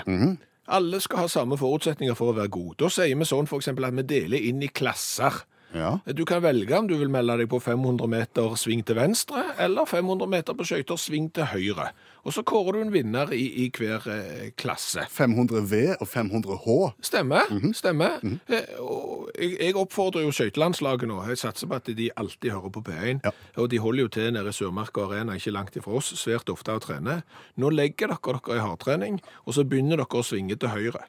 Alle 0.66 1.00
skal 1.04 1.24
ha 1.24 1.28
samme 1.28 1.58
forutsetninger 1.60 2.16
for 2.16 2.32
å 2.32 2.36
være 2.36 2.50
gode. 2.54 2.78
Da 2.80 2.88
sier 2.90 3.12
vi 3.12 3.28
sånn 3.28 3.46
eksempel 3.46 3.86
at 3.86 3.96
vi 3.98 4.06
deler 4.08 4.46
inn 4.48 4.62
i 4.64 4.70
klasser. 4.72 5.42
Ja. 5.76 5.92
Du 6.16 6.24
kan 6.28 6.42
velge 6.44 6.78
om 6.78 6.88
du 6.88 6.96
vil 6.98 7.10
melde 7.12 7.36
deg 7.42 7.50
på 7.52 7.60
500 7.62 8.08
meter 8.10 8.56
sving 8.58 8.82
til 8.86 8.96
venstre, 8.98 9.42
eller 9.62 9.88
500 9.88 10.30
meter 10.32 10.56
på 10.56 10.66
skøyter 10.66 11.00
sving 11.00 11.28
til 11.36 11.48
høyre. 11.52 11.90
Og 12.26 12.34
så 12.34 12.42
kårer 12.42 12.74
du 12.74 12.80
en 12.82 12.90
vinner 12.90 13.30
i, 13.36 13.44
i 13.62 13.66
hver 13.70 14.08
eh, 14.10 14.48
klasse. 14.58 15.04
500 15.14 15.68
V 15.70 15.82
og 15.94 16.08
500 16.10 16.56
H. 16.64 16.76
Stemmer. 17.06 17.52
stemmer. 17.76 18.18
Eh, 18.50 18.72
og 18.82 19.28
jeg, 19.36 19.52
jeg 19.60 19.76
oppfordrer 19.78 20.26
jo 20.26 20.34
skøytelandslaget 20.34 21.06
nå. 21.10 21.20
Jeg 21.30 21.38
satser 21.44 21.70
på 21.70 21.78
at 21.78 21.92
de 22.00 22.10
alltid 22.18 22.50
hører 22.56 22.74
på 22.74 22.82
P1. 22.88 23.22
Ja. 23.22 23.34
Og 23.62 23.70
de 23.70 23.78
holder 23.78 24.08
jo 24.08 24.12
til 24.16 24.32
nede 24.34 24.50
i 24.50 24.58
Sørmarka 24.58 25.06
Arena, 25.06 25.38
ikke 25.38 25.54
langt 25.54 25.78
ifra 25.78 26.00
oss, 26.00 26.10
svært 26.18 26.50
ofte 26.50 26.74
å 26.74 26.82
trene. 26.82 27.20
Nå 27.62 27.70
legger 27.70 28.10
dere 28.10 28.34
dere 28.42 28.58
i 28.58 28.64
hardtrening, 28.64 29.20
og 29.44 29.54
så 29.54 29.62
begynner 29.68 30.02
dere 30.02 30.18
å 30.18 30.26
svinge 30.26 30.58
til 30.58 30.74
høyre. 30.74 31.06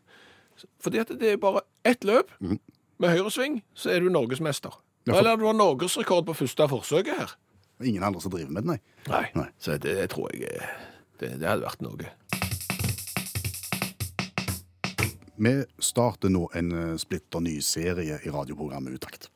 Fordi 0.82 1.02
at 1.02 1.18
det 1.18 1.34
er 1.34 1.42
bare 1.42 1.66
ett 1.86 2.06
løp. 2.06 2.30
Med 3.00 3.10
høyresving 3.14 3.60
så 3.78 3.92
er 3.94 4.00
du 4.02 4.10
norgesmester. 4.10 4.74
Ja, 5.08 5.14
for- 5.14 5.20
Eller 5.20 5.38
du 5.38 5.46
har 5.46 5.54
norgesrekord 5.54 6.26
på 6.26 6.34
første 6.34 6.68
forsøket 6.68 7.18
her. 7.20 7.36
Ingen 7.84 8.04
andre 8.04 8.22
som 8.22 8.32
driver 8.32 8.50
med 8.52 8.64
det, 8.64 8.68
nei. 8.68 8.80
Nei. 9.08 9.26
Nei. 9.36 9.48
Så 9.60 9.72
det, 9.78 9.94
det 10.00 10.10
tror 10.10 10.32
jeg 10.34 10.50
eh, 10.50 10.68
det, 11.20 11.40
det 11.40 11.48
hadde 11.48 11.62
vært 11.62 11.82
noe. 11.86 12.10
Vi 15.38 15.54
starter 15.80 16.30
nå 16.34 16.48
en 16.58 16.72
eh, 16.74 16.96
splitter 16.98 17.40
ny 17.46 17.60
serie 17.62 18.18
i 18.26 18.30
radioprogrammet 18.34 18.98
Utakt. 18.98 19.30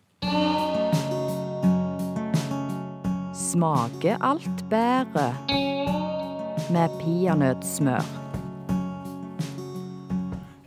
Smaker 3.51 4.17
alt 4.25 4.63
bedre 4.71 5.29
med 6.71 6.89
peanøttsmør. 7.01 8.20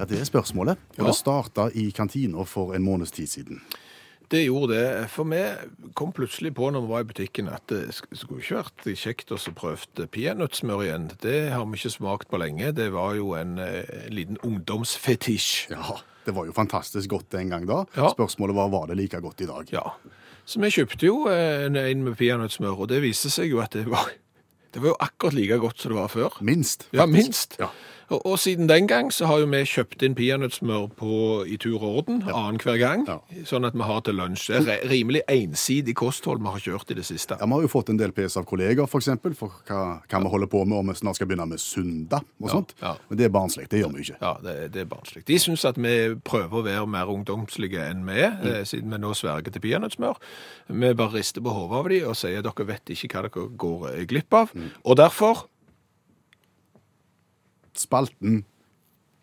Ja, 0.04 0.10
Det 0.16 0.20
er 0.20 0.28
spørsmålet. 0.28 0.76
Og 0.98 1.02
Ja. 1.02 1.06
det 1.10 1.16
starta 1.16 1.70
i 1.74 1.90
kantina 1.90 2.44
for 2.44 2.74
en 2.74 2.82
måneds 2.84 3.10
tid 3.12 3.26
siden. 3.28 3.60
Det 4.30 4.46
gjorde 4.46 4.72
det. 4.74 5.10
For 5.12 5.24
vi 5.24 5.40
kom 5.94 6.12
plutselig 6.12 6.54
på 6.56 6.70
når 6.72 6.80
vi 6.86 6.88
var 6.88 7.00
i 7.04 7.04
butikken 7.04 7.48
at 7.52 7.66
det 7.68 7.92
skulle 7.94 8.40
ikke 8.40 8.56
vært 8.62 8.86
kjekt 8.96 9.30
å 9.30 9.38
prøve 9.54 10.06
peanøttsmør 10.10 10.82
igjen. 10.86 11.10
Det 11.20 11.50
har 11.52 11.64
vi 11.66 11.76
ikke 11.76 11.92
smakt 11.92 12.28
på 12.32 12.38
lenge. 12.40 12.72
Det 12.74 12.90
var 12.92 13.14
jo 13.14 13.34
en, 13.34 13.58
eh, 13.58 13.84
en 14.06 14.12
liten 14.16 14.38
ungdomsfetisj. 14.42 15.70
Ja, 15.70 16.00
Det 16.24 16.32
var 16.34 16.46
jo 16.46 16.52
fantastisk 16.52 17.08
godt 17.10 17.28
den 17.30 17.50
gang 17.50 17.66
da. 17.66 17.84
Ja. 17.96 18.08
Spørsmålet 18.08 18.54
var 18.56 18.68
var 18.70 18.86
det 18.86 18.96
like 18.96 19.20
godt 19.20 19.40
i 19.42 19.46
dag. 19.46 19.68
Ja. 19.72 19.82
Så 20.46 20.58
vi 20.60 20.70
kjøpte 20.70 21.04
jo 21.04 21.26
eh, 21.28 21.66
en, 21.66 21.76
en 21.76 22.02
med 22.04 22.16
peanøttsmør, 22.16 22.78
og 22.80 22.88
det 22.88 23.02
viste 23.02 23.28
seg 23.30 23.50
jo 23.50 23.60
at 23.60 23.72
det 23.72 23.86
var, 23.86 24.08
det 24.72 24.80
var 24.82 24.88
jo 24.94 24.96
akkurat 25.00 25.34
like 25.34 25.58
godt 25.60 25.78
som 25.80 25.92
det 25.92 25.98
var 26.00 26.08
før. 26.08 26.40
Minst. 26.40 26.86
Ja, 26.92 27.04
minst. 27.06 27.56
Ja. 27.60 27.68
Og, 28.10 28.26
og 28.26 28.38
siden 28.38 28.68
den 28.68 28.86
gang 28.90 29.10
så 29.12 29.26
har 29.26 29.38
jo 29.42 29.46
vi 29.50 29.62
kjøpt 29.68 30.02
inn 30.04 30.14
peanøttsmør 30.18 31.44
i 31.48 31.56
tur 31.60 31.78
og 31.82 31.98
orden, 32.02 32.22
annenhver 32.28 32.78
gang, 32.80 33.04
Ja. 33.08 33.18
sånn 33.44 33.64
at 33.66 33.74
vi 33.74 33.82
har 33.82 34.00
til 34.00 34.14
lunsj. 34.14 34.50
Det 34.64 34.68
er 34.84 34.88
rimelig 34.90 35.22
ensidig 35.28 35.94
kosthold 35.96 36.40
vi 36.40 36.52
har 36.52 36.60
kjørt 36.60 36.90
i 36.90 36.94
det 36.94 37.04
siste. 37.06 37.36
Ja, 37.40 37.46
Vi 37.46 37.52
har 37.52 37.62
jo 37.62 37.68
fått 37.68 37.90
en 37.90 37.96
del 38.00 38.12
PS 38.12 38.36
av 38.36 38.44
kolleger 38.44 38.86
for, 38.88 39.00
eksempel, 39.00 39.34
for 39.34 39.50
hva, 39.68 40.00
hva 40.08 40.20
vi 40.24 40.28
holder 40.32 40.46
på 40.50 40.64
med 40.66 40.78
om 40.78 40.86
vi 40.88 40.94
snart 40.94 41.16
skal 41.16 41.26
begynne 41.30 41.48
med 41.48 41.60
Sunda 41.60 42.20
og 42.42 42.50
sånt. 42.50 42.74
ja. 42.82 42.94
Men 43.08 43.18
det 43.18 43.24
er 43.24 43.30
barnslig. 43.30 43.68
Det 43.68 43.80
gjør 43.80 43.94
vi 43.94 44.00
ikke. 44.06 44.18
Ja, 44.20 44.34
det, 44.42 44.72
det 44.74 44.80
er 44.84 44.90
barnslig. 44.90 45.24
De 45.26 45.38
syns 45.38 45.64
at 45.64 45.76
vi 45.80 45.94
prøver 46.24 46.60
å 46.60 46.64
være 46.64 46.86
mer 46.86 47.06
ungdomslige 47.12 47.80
enn 47.90 48.04
vi 48.08 48.20
er, 48.20 48.36
mm. 48.42 48.64
siden 48.68 48.90
vi 48.90 48.98
nå 48.98 49.14
sverger 49.14 49.50
til 49.54 49.60
peanøttsmør. 49.64 50.20
Vi 50.68 50.92
bare 50.94 51.18
rister 51.18 51.40
på 51.44 51.52
hodet 51.54 51.78
av 51.78 51.88
dem 51.92 52.08
og 52.10 52.16
sier 52.18 52.38
at 52.40 52.48
dere 52.48 52.66
vet 52.68 52.94
ikke 52.94 53.10
hva 53.14 53.26
dere 53.28 53.48
går 53.64 53.88
eh, 53.94 54.04
glipp 54.10 54.34
av. 54.34 54.54
Og 54.84 54.96
derfor 55.00 55.46
Spalten 57.78 58.44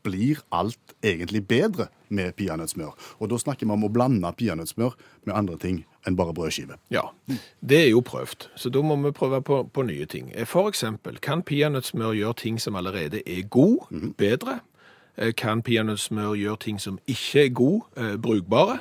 blir 0.03 0.39
alt 0.51 0.95
egentlig 1.05 1.43
bedre 1.47 1.85
med 2.09 2.33
peanøttsmør. 2.35 2.95
Og 3.21 3.29
da 3.29 3.37
snakker 3.37 3.67
vi 3.69 3.73
om 3.75 3.83
å 3.85 3.91
blande 3.93 4.31
peanøttsmør 4.33 4.95
med 5.29 5.35
andre 5.37 5.57
ting 5.61 5.83
enn 6.09 6.17
bare 6.17 6.33
brødskive. 6.33 6.79
Ja, 6.89 7.03
det 7.61 7.77
er 7.83 7.89
jo 7.91 8.01
prøvd, 8.01 8.47
så 8.57 8.71
da 8.73 8.81
må 8.81 8.97
vi 9.03 9.11
prøve 9.13 9.43
på, 9.45 9.61
på 9.69 9.85
nye 9.85 10.07
ting. 10.09 10.31
Eh, 10.33 10.47
For 10.49 10.67
eksempel, 10.71 11.19
kan 11.21 11.43
peanøttsmør 11.45 12.17
gjøre 12.17 12.39
ting 12.41 12.57
som 12.59 12.75
allerede 12.79 13.21
er 13.29 13.45
god, 13.53 13.85
bedre? 14.17 14.59
Eh, 15.21 15.35
Kan 15.37 15.61
peanøttsmør 15.61 16.33
gjøre 16.39 16.57
ting 16.65 16.81
som 16.81 16.97
ikke 17.05 17.45
er 17.45 17.53
god, 17.53 17.81
eh, 18.01 18.15
brukbare? 18.17 18.79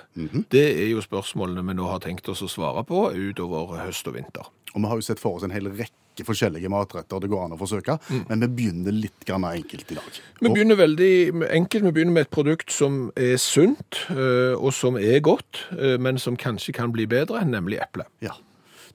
Det 0.50 0.64
er 0.80 0.88
jo 0.94 1.04
spørsmålene 1.04 1.66
vi 1.68 1.76
nå 1.76 1.90
har 1.92 2.00
tenkt 2.00 2.32
oss 2.32 2.40
å 2.42 2.48
svare 2.48 2.86
på 2.88 3.10
utover 3.12 3.76
høst 3.84 4.08
og 4.08 4.16
vinter. 4.16 4.48
Og 4.72 4.80
vi 4.80 4.88
har 4.88 4.96
jo 4.96 5.04
sett 5.04 5.20
for 5.20 5.36
oss 5.36 5.44
en 5.44 5.52
hel 5.52 5.68
rekke 5.68 5.92
forskjellige 6.26 6.68
matretter 6.72 7.20
det 7.20 7.30
går 7.30 7.44
an 7.44 7.54
å 7.56 7.58
forsøke, 7.60 7.98
men 8.28 8.40
vi 8.40 8.48
begynner 8.58 8.92
litt 8.92 9.24
grann 9.26 9.44
enkelt 9.44 9.90
i 9.92 9.94
dag. 9.98 10.20
Vi 10.40 10.46
Og- 10.48 10.54
begynner 10.56 10.76
veldig 10.76 11.50
enkelt. 11.50 11.82
Vi 11.84 11.92
begynner 11.92 12.12
med 12.12 12.26
et 12.26 12.30
produkt 12.30 12.70
som 12.70 13.10
er 13.16 13.36
sunt, 13.36 14.04
eh, 14.10 14.54
og 14.56 14.72
som 14.72 14.96
er 14.96 15.20
godt, 15.20 15.64
eh, 15.78 15.96
men 15.98 16.18
som 16.18 16.36
kanskje 16.36 16.72
kan 16.74 16.92
bli 16.92 17.06
bedre, 17.06 17.44
nemlig 17.44 17.80
eple. 17.80 18.04
Ja. 18.20 18.32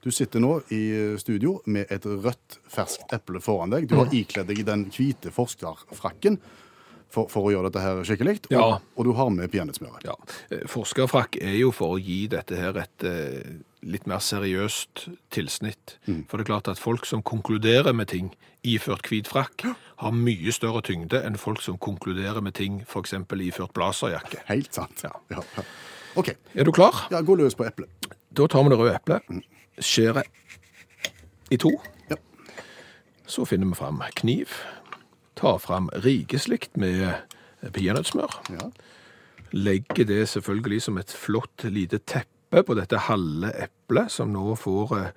Du 0.02 0.10
sitter 0.10 0.38
nå 0.38 0.62
i 0.70 1.16
studio 1.18 1.60
med 1.66 1.86
et 1.90 2.02
rødt, 2.02 2.58
ferskt 2.70 3.10
eple 3.12 3.40
foran 3.40 3.70
deg. 3.70 3.88
Du 3.88 3.96
har 3.96 4.06
ikledd 4.06 4.46
deg 4.46 4.64
den 4.64 4.84
hvite 4.86 5.32
forskerfrakken 5.32 6.38
for, 7.10 7.26
for 7.28 7.46
å 7.48 7.50
gjøre 7.52 7.70
dette 7.72 7.82
her 7.82 8.02
skikkelig, 8.04 8.40
og, 8.46 8.52
Ja. 8.52 8.78
og 8.96 9.04
du 9.04 9.12
har 9.12 9.30
med 9.30 9.50
peanøttsmøret. 9.50 10.04
Ja, 10.04 10.14
eh, 10.50 10.66
Forskerfrakk 10.66 11.38
er 11.42 11.56
jo 11.58 11.72
for 11.72 11.96
å 11.96 12.00
gi 12.04 12.26
dette 12.28 12.54
her 12.56 12.76
et 12.78 13.02
eh, 13.04 13.42
litt 13.86 14.06
mer 14.10 14.20
seriøst 14.22 15.06
tilsnitt. 15.34 15.96
For 16.28 16.36
det 16.38 16.46
er 16.46 16.50
klart 16.50 16.70
at 16.70 16.80
folk 16.82 17.06
som 17.06 17.22
konkluderer 17.26 17.94
med 17.94 18.10
ting 18.12 18.32
iført 18.66 19.06
hvit 19.10 19.28
frakk, 19.30 19.66
har 20.02 20.12
mye 20.14 20.52
større 20.52 20.82
tyngde 20.84 21.20
enn 21.24 21.38
folk 21.40 21.62
som 21.64 21.78
konkluderer 21.78 22.42
med 22.44 22.56
ting 22.58 22.82
f.eks. 22.84 23.14
iført 23.14 23.74
blazerjakke. 23.76 24.42
Helt 24.50 24.74
sant. 24.74 25.04
Ja. 25.06 25.12
Ja, 25.30 25.44
ja. 25.56 25.64
OK. 26.16 26.32
Er 26.54 26.64
du 26.64 26.72
klar? 26.72 27.06
Ja, 27.12 27.20
gå 27.20 27.36
løs 27.38 27.54
på 27.54 27.66
eplet. 27.68 27.90
Da 28.36 28.48
tar 28.50 28.64
vi 28.66 28.72
det 28.72 28.78
røde 28.80 28.96
eplet, 28.96 29.22
skjærer 29.78 30.26
i 31.50 31.58
to. 31.60 31.70
Ja. 32.10 32.18
Så 33.26 33.46
finner 33.48 33.70
vi 33.70 33.78
fram 33.78 34.02
kniv. 34.18 34.58
Tar 35.36 35.58
fram 35.62 35.90
rikeslikt 36.04 36.76
med 36.80 37.12
peanøttsmør. 37.76 38.40
Ja. 38.50 38.70
Legger 39.52 40.08
det 40.08 40.24
selvfølgelig 40.32 40.82
som 40.82 40.98
et 40.98 41.12
flott 41.12 41.64
lite 41.70 42.00
teppe 42.02 42.35
på 42.50 42.76
dette 42.78 43.00
halve 43.08 43.50
eplet, 43.66 44.12
som 44.12 44.30
nå 44.32 44.54
får 44.60 44.94
eh, 44.98 45.10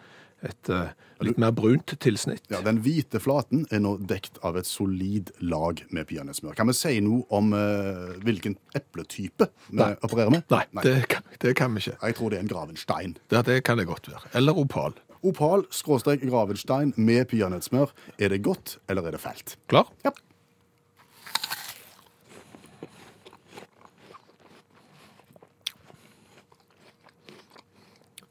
et 0.50 0.70
eh, 0.72 0.92
litt 1.26 1.40
mer 1.42 1.52
brunt 1.52 1.92
tilsnitt. 2.00 2.46
Ja, 2.52 2.62
Den 2.66 2.80
hvite 2.86 3.20
flaten 3.20 3.66
er 3.76 3.82
nå 3.84 3.98
dekt 4.08 4.40
av 4.46 4.58
et 4.60 4.68
solid 4.70 5.34
lag 5.44 5.84
med 5.92 6.08
peanøttsmør. 6.10 6.56
Kan 6.58 6.72
vi 6.72 6.78
si 6.78 6.96
noe 7.04 7.26
om 7.36 7.52
uh, 7.52 8.16
hvilken 8.24 8.56
epletype 8.78 9.50
vi 9.68 9.82
Nei. 9.82 9.92
opererer 10.00 10.32
med? 10.32 10.48
Nei, 10.54 10.64
Det, 10.86 10.96
kan, 11.12 11.28
det 11.44 11.54
kan 11.60 11.76
vi 11.76 11.84
ikke. 11.84 11.98
Jeg 12.00 12.16
tror 12.16 12.32
det 12.32 12.40
er 12.40 12.46
en 12.46 12.52
Gravenstein. 12.54 13.18
Ja, 13.36 13.44
det 13.44 13.60
kan 13.68 13.82
det 13.82 13.90
godt 13.90 14.08
være. 14.12 14.32
Eller 14.40 14.56
opal. 14.58 14.96
Opal 15.28 15.66
skråstrek 15.76 16.24
Gravenstein 16.24 16.94
med 16.96 17.28
peanøttsmør. 17.34 17.92
Er 18.16 18.32
det 18.32 18.40
godt, 18.48 18.78
eller 18.88 19.10
er 19.10 19.18
det 19.18 19.24
fælt? 19.26 19.58
Klar? 19.68 19.92
Ja. 20.08 20.16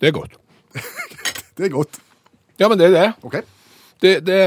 Det 0.00 0.08
er 0.10 0.14
godt. 0.16 0.36
Det 1.58 1.66
er 1.66 1.72
godt. 1.74 1.98
Ja, 2.60 2.68
men 2.70 2.78
det 2.78 2.86
er 2.88 2.94
det. 2.94 3.06
OK. 3.26 3.34
Det, 4.02 4.12
det, 4.26 4.38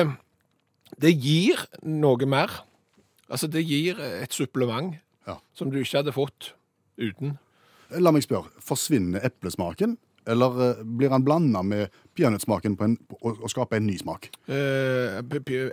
det 1.04 1.12
gir 1.20 1.60
noe 1.84 2.28
mer. 2.30 2.54
Altså, 3.32 3.48
det 3.52 3.66
gir 3.68 4.00
et 4.00 4.32
supplement 4.36 4.96
Ja. 5.28 5.36
som 5.54 5.70
du 5.72 5.78
ikke 5.80 5.98
hadde 6.00 6.14
fått 6.16 6.54
uten. 7.00 7.36
La 8.00 8.12
meg 8.16 8.24
spørre. 8.24 8.48
Forsvinner 8.64 9.24
eplesmaken, 9.28 9.98
eller 10.28 10.62
eh, 10.70 10.84
blir 10.98 11.10
han 11.10 11.24
blanda 11.26 11.62
med 11.64 11.90
peanøttsmaken 12.16 12.76
og, 13.22 13.50
skaper 13.50 13.78
en 13.80 13.88
ny 13.88 13.98
smak? 13.98 14.30
Eh, 14.52 15.22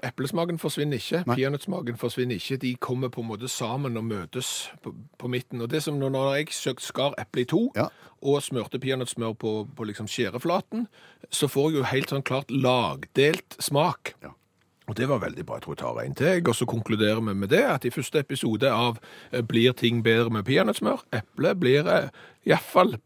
Eplesmaken 0.09 0.59
forsvinner 0.59 0.97
ikke, 1.01 1.25
peanøttsmaken 1.35 1.99
forsvinner 2.01 2.39
ikke. 2.39 2.57
De 2.63 2.75
kommer 2.77 3.09
på 3.13 3.21
en 3.25 3.29
måte 3.29 3.49
sammen 3.49 3.97
og 3.97 4.05
møtes 4.05 4.71
på, 4.83 4.95
på 5.19 5.29
midten. 5.29 5.61
Og 5.61 5.71
det 5.71 5.83
som 5.83 5.99
når- 5.99 6.37
jeg 6.37 6.49
søkt 6.53 6.83
skar 6.83 7.15
eplet 7.19 7.43
i 7.43 7.45
to, 7.45 7.73
Ja. 7.77 7.89
og 8.23 8.43
smørte 8.43 8.79
peanøttsmør 8.79 9.35
på, 9.39 9.69
på 9.77 9.85
liksom 9.85 10.07
skjæreflaten, 10.09 10.87
så 11.31 11.47
får 11.49 11.71
jeg 11.71 11.79
jo 11.79 11.83
helt 11.85 12.09
sånn 12.11 12.23
klart 12.25 12.51
lagdelt 12.51 13.57
smak. 13.61 14.15
Ja. 14.23 14.29
Og 14.89 14.97
det 14.97 15.09
var 15.09 15.19
veldig 15.21 15.45
bra. 15.45 15.57
Jeg 15.59 15.63
tror 15.63 15.75
jeg 15.75 15.79
tar 15.83 15.99
en 16.01 16.15
til. 16.15 16.49
Og 16.49 16.55
så 16.57 16.65
konkluderer 16.67 17.21
vi 17.21 17.35
med 17.35 17.49
det 17.53 17.61
at 17.63 17.85
i 17.85 17.91
første 17.93 18.19
episode 18.23 18.71
av 18.73 18.97
eh, 19.33 19.43
Blir 19.43 19.73
ting 19.77 20.03
bedre 20.03 20.31
med 20.31 20.47
peanøttsmør? 20.49 21.03
Eple 21.13 21.55
blir 21.55 21.91
iallfall 22.47 22.97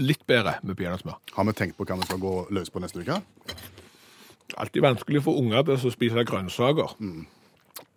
litt 0.00 0.22
bedre 0.26 0.56
med 0.62 0.76
peanøttsmør. 0.80 1.18
Har 1.36 1.44
vi 1.48 1.52
tenkt 1.58 1.76
på 1.78 1.84
hva 1.88 1.96
vi 2.00 2.08
skal 2.08 2.18
gå 2.22 2.34
løs 2.56 2.70
på 2.72 2.80
neste 2.82 3.02
uke? 3.04 3.20
Alltid 4.58 4.82
vanskelig 4.82 5.22
for 5.22 5.38
unger 5.38 5.62
til 5.68 5.76
å 5.76 5.92
spise 5.94 6.24
grønnsaker 6.26 6.96
Mm. 6.98 7.26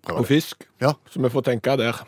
og 0.09 0.25
fisk, 0.27 0.67
Ja. 0.81 0.93
så 1.09 1.21
vi 1.21 1.29
får 1.29 1.43
tenke 1.43 1.77
der. 1.77 2.03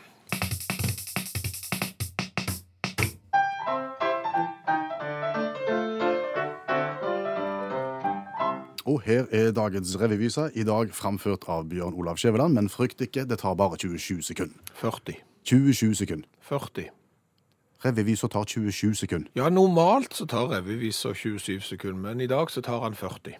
Og 8.86 9.00
her 9.02 9.24
er 9.34 9.50
dagens 9.52 9.96
revyvise, 9.98 10.44
i 10.54 10.62
dag 10.62 10.92
framført 10.94 11.48
av 11.50 11.64
Bjørn 11.70 11.96
Olav 11.98 12.20
Skjæveland. 12.22 12.54
Men 12.54 12.68
frykt 12.70 13.02
ikke, 13.02 13.24
det 13.26 13.40
tar 13.42 13.56
bare 13.58 13.78
27 13.82 14.22
sekunder. 14.22 14.54
40. 14.78 15.16
27 15.42 15.94
sekunder. 15.98 16.28
40. 16.46 16.86
Revyvisa 17.86 18.28
tar 18.28 18.44
27 18.44 18.94
sekunder. 18.94 19.30
Ja, 19.38 19.48
normalt 19.48 20.14
så 20.14 20.26
tar 20.26 20.50
revyviser 20.50 21.14
27 21.14 21.60
sekunder, 21.60 22.00
men 22.08 22.20
i 22.20 22.26
dag 22.26 22.50
så 22.50 22.60
tar 22.60 22.82
han 22.82 22.94
40. 22.94 23.36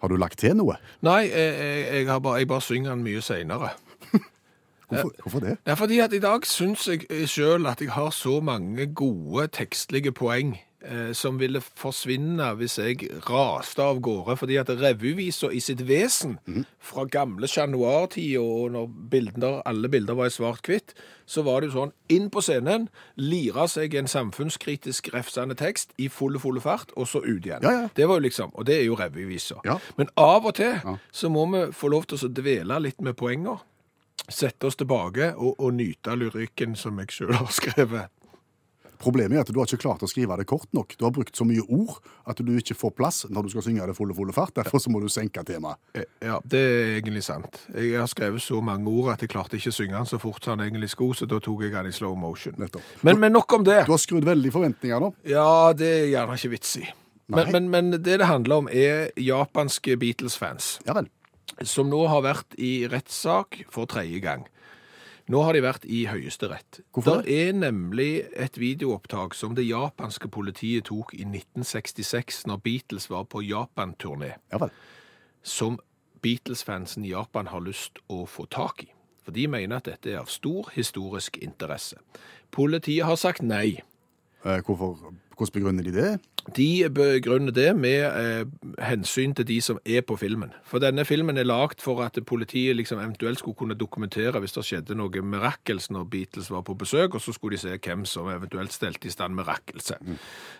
Har 0.00 0.08
du 0.08 0.16
lagt 0.16 0.38
til 0.40 0.56
noe? 0.56 0.78
Nei, 1.04 1.28
jeg, 1.28 1.54
jeg, 1.58 1.86
jeg, 1.94 2.06
har 2.08 2.20
bare, 2.24 2.40
jeg 2.40 2.48
bare 2.48 2.64
synger 2.64 2.94
den 2.94 3.04
mye 3.04 3.20
seinere. 3.20 3.74
Hvorfor, 4.90 5.10
hvorfor 5.22 5.40
det? 5.40 5.56
Ja, 5.66 5.74
fordi 5.78 5.98
at 6.02 6.12
i 6.12 6.18
dag 6.18 6.46
syns 6.46 6.88
jeg 6.88 7.28
sjøl 7.30 7.66
at 7.70 7.80
jeg 7.80 7.92
har 7.94 8.10
så 8.10 8.40
mange 8.40 8.88
gode 8.94 9.46
tekstlige 9.54 10.10
poeng 10.12 10.56
som 11.12 11.36
ville 11.40 11.60
forsvinne 11.60 12.46
hvis 12.56 12.78
jeg 12.80 13.08
raste 13.28 13.84
av 13.84 14.00
gårde. 14.00 14.36
Fordi 14.40 14.56
at 14.60 14.72
revyvisa 14.80 15.50
i 15.52 15.60
sitt 15.60 15.82
vesen, 15.88 16.38
fra 16.80 17.04
gamle 17.04 17.48
Chat 17.50 17.70
Noir-tida 17.72 18.40
og 18.40 18.72
når 18.74 18.86
bilder, 19.12 19.60
alle 19.68 19.90
bilder 19.92 20.16
var 20.18 20.30
i 20.30 20.34
svart-hvitt, 20.34 20.94
så 21.30 21.44
var 21.46 21.60
det 21.60 21.70
jo 21.70 21.76
sånn 21.76 21.92
inn 22.10 22.26
på 22.32 22.42
scenen, 22.42 22.88
lira 23.20 23.68
seg 23.70 23.94
en 23.94 24.10
samfunnskritisk 24.10 25.12
refsende 25.14 25.54
tekst 25.58 25.92
i 26.00 26.08
fulle, 26.10 26.40
fulle 26.42 26.62
fart, 26.64 26.90
og 26.96 27.06
så 27.06 27.22
ut 27.22 27.44
igjen. 27.44 27.62
Ja, 27.62 27.74
ja. 27.82 27.88
Det 27.94 28.08
var 28.08 28.18
jo 28.18 28.26
liksom, 28.26 28.54
Og 28.54 28.66
det 28.66 28.80
er 28.80 28.86
jo 28.88 28.98
revyvisa. 28.98 29.60
Ja. 29.64 29.78
Men 30.00 30.10
av 30.18 30.48
og 30.48 30.56
til 30.58 30.80
så 31.12 31.30
må 31.30 31.46
vi 31.52 31.66
få 31.76 31.92
lov 31.92 32.08
til 32.10 32.24
å 32.24 32.32
dvele 32.40 32.80
litt 32.82 33.00
med 33.04 33.18
poenger 33.20 33.60
sette 34.30 34.66
oss 34.68 34.78
tilbake 34.78 35.32
og, 35.36 35.56
og 35.58 35.74
nyte 35.74 36.14
lyrikken 36.18 36.76
som 36.78 36.98
jeg 37.02 37.14
sjøl 37.14 37.34
har 37.38 37.52
skrevet. 37.54 38.10
Problemet 39.00 39.38
er 39.38 39.40
at 39.46 39.50
du 39.52 39.56
har 39.58 39.66
ikke 39.70 39.80
klart 39.86 40.02
å 40.04 40.08
skrive 40.10 40.36
det 40.36 40.44
kort 40.50 40.68
nok. 40.76 40.92
Du 41.00 41.06
har 41.06 41.12
brukt 41.16 41.36
så 41.36 41.46
mye 41.48 41.62
ord 41.72 41.98
at 42.28 42.40
du 42.44 42.50
ikke 42.60 42.76
får 42.76 42.92
plass 42.98 43.22
når 43.32 43.46
du 43.46 43.52
skal 43.54 43.64
synge 43.64 43.86
det 43.88 43.94
fulle, 43.96 44.14
fulle 44.16 44.34
fart. 44.36 44.52
Derfor 44.60 44.82
så 44.84 44.92
må 44.92 45.00
du 45.00 45.08
senke 45.08 45.42
temaet. 45.48 45.80
Eh, 45.96 46.04
Ja, 46.20 46.36
det 46.44 46.60
er 46.60 46.90
egentlig 47.00 47.22
sant. 47.24 47.62
Jeg 47.74 47.96
har 47.96 48.06
skrevet 48.12 48.42
så 48.44 48.60
mange 48.62 48.86
ord 48.92 49.12
at 49.14 49.24
jeg 49.24 49.32
klarte 49.32 49.56
ikke 49.56 49.72
å 49.72 49.78
synge 49.78 49.96
den 49.96 50.10
så 50.10 50.20
fort 50.20 50.44
som 50.44 50.58
han 50.58 50.66
egentlig 50.68 50.90
skulle, 50.92 51.16
så 51.16 51.26
da 51.30 51.40
tok 51.40 51.62
jeg 51.64 51.72
den 51.72 51.88
i 51.88 51.94
slow 51.96 52.12
motion. 52.20 52.54
Nettopp. 52.60 52.84
Men, 53.02 53.18
men 53.22 53.32
nok 53.32 53.52
om 53.56 53.64
det. 53.64 53.86
Du 53.88 53.94
har 53.96 54.02
skrudd 54.04 54.28
veldig 54.28 54.52
forventninger 54.52 55.00
nå. 55.00 55.14
Ja, 55.24 55.72
det 55.72 55.88
er 56.02 56.06
gjerne 56.12 56.36
ikke 56.36 56.52
vits 56.58 56.76
i. 56.82 56.84
Men, 57.30 57.52
men, 57.54 57.70
men 57.70 57.90
det 57.94 58.18
det 58.20 58.26
handler 58.26 58.64
om, 58.64 58.68
er 58.68 59.12
japanske 59.16 59.96
Beatles-fans. 59.96 60.80
Ja 60.84 60.92
vel. 60.98 61.08
som 61.66 61.88
nå 61.90 62.04
har 62.08 62.22
vært 62.24 62.54
i 62.58 62.86
rettssak 62.90 63.62
for 63.70 63.86
tredje 63.90 64.20
gang. 64.24 64.44
Nå 65.30 65.42
har 65.46 65.54
de 65.54 65.60
vært 65.62 65.84
i 65.86 66.04
Høyesterett. 66.10 66.80
Hvorfor 66.90 67.22
Det 67.22 67.36
er 67.48 67.52
nemlig 67.54 68.24
et 68.34 68.58
videoopptak 68.58 69.34
som 69.38 69.54
det 69.54 69.68
japanske 69.68 70.28
politiet 70.28 70.88
tok 70.90 71.14
i 71.14 71.22
1966, 71.22 72.46
når 72.50 72.56
Beatles 72.64 73.10
var 73.10 73.28
på 73.30 73.44
Japan-turné, 73.46 74.34
Ja 74.50 74.68
som 75.42 75.78
Beatles-fansen 76.22 77.04
i 77.04 77.12
Japan 77.14 77.48
har 77.48 77.62
lyst 77.64 78.00
å 78.12 78.26
få 78.28 78.46
tak 78.50 78.84
i. 78.84 78.90
For 79.24 79.36
de 79.36 79.46
mener 79.48 79.80
at 79.80 79.88
dette 79.88 80.12
er 80.12 80.20
av 80.20 80.28
stor 80.32 80.70
historisk 80.74 81.38
interesse. 81.44 82.00
Politiet 82.52 83.06
har 83.08 83.16
sagt 83.20 83.44
nei. 83.44 83.80
Eh, 84.44 84.60
Hvorfor, 84.64 84.98
hvordan 85.36 85.54
begrunner 85.54 85.84
de 85.84 85.92
det? 85.94 86.20
De 86.56 86.88
begrunner 86.94 87.52
det 87.52 87.76
med 87.76 88.00
eh, 88.06 88.44
hensyn 88.84 89.34
til 89.36 89.46
de 89.48 89.60
som 89.60 89.78
er 89.84 90.00
på 90.06 90.16
filmen. 90.16 90.54
For 90.64 90.82
denne 90.82 91.04
filmen 91.04 91.38
er 91.38 91.48
lagd 91.48 91.82
for 91.84 92.02
at 92.04 92.18
politiet 92.26 92.76
liksom 92.76 92.98
eventuelt 92.98 93.38
skulle 93.38 93.58
kunne 93.58 93.74
dokumentere 93.78 94.40
hvis 94.40 94.56
det 94.56 94.64
skjedde 94.66 94.96
noe 94.98 95.22
mirakels 95.22 95.90
når 95.90 96.08
Beatles 96.10 96.50
var 96.50 96.64
på 96.66 96.74
besøk, 96.74 97.14
og 97.14 97.22
så 97.22 97.34
skulle 97.36 97.56
de 97.56 97.62
se 97.62 97.76
hvem 97.76 98.04
som 98.08 98.28
eventuelt 98.32 98.72
stelte 98.72 99.08
i 99.08 99.12
stand 99.12 99.36
mirakelset. 99.36 100.00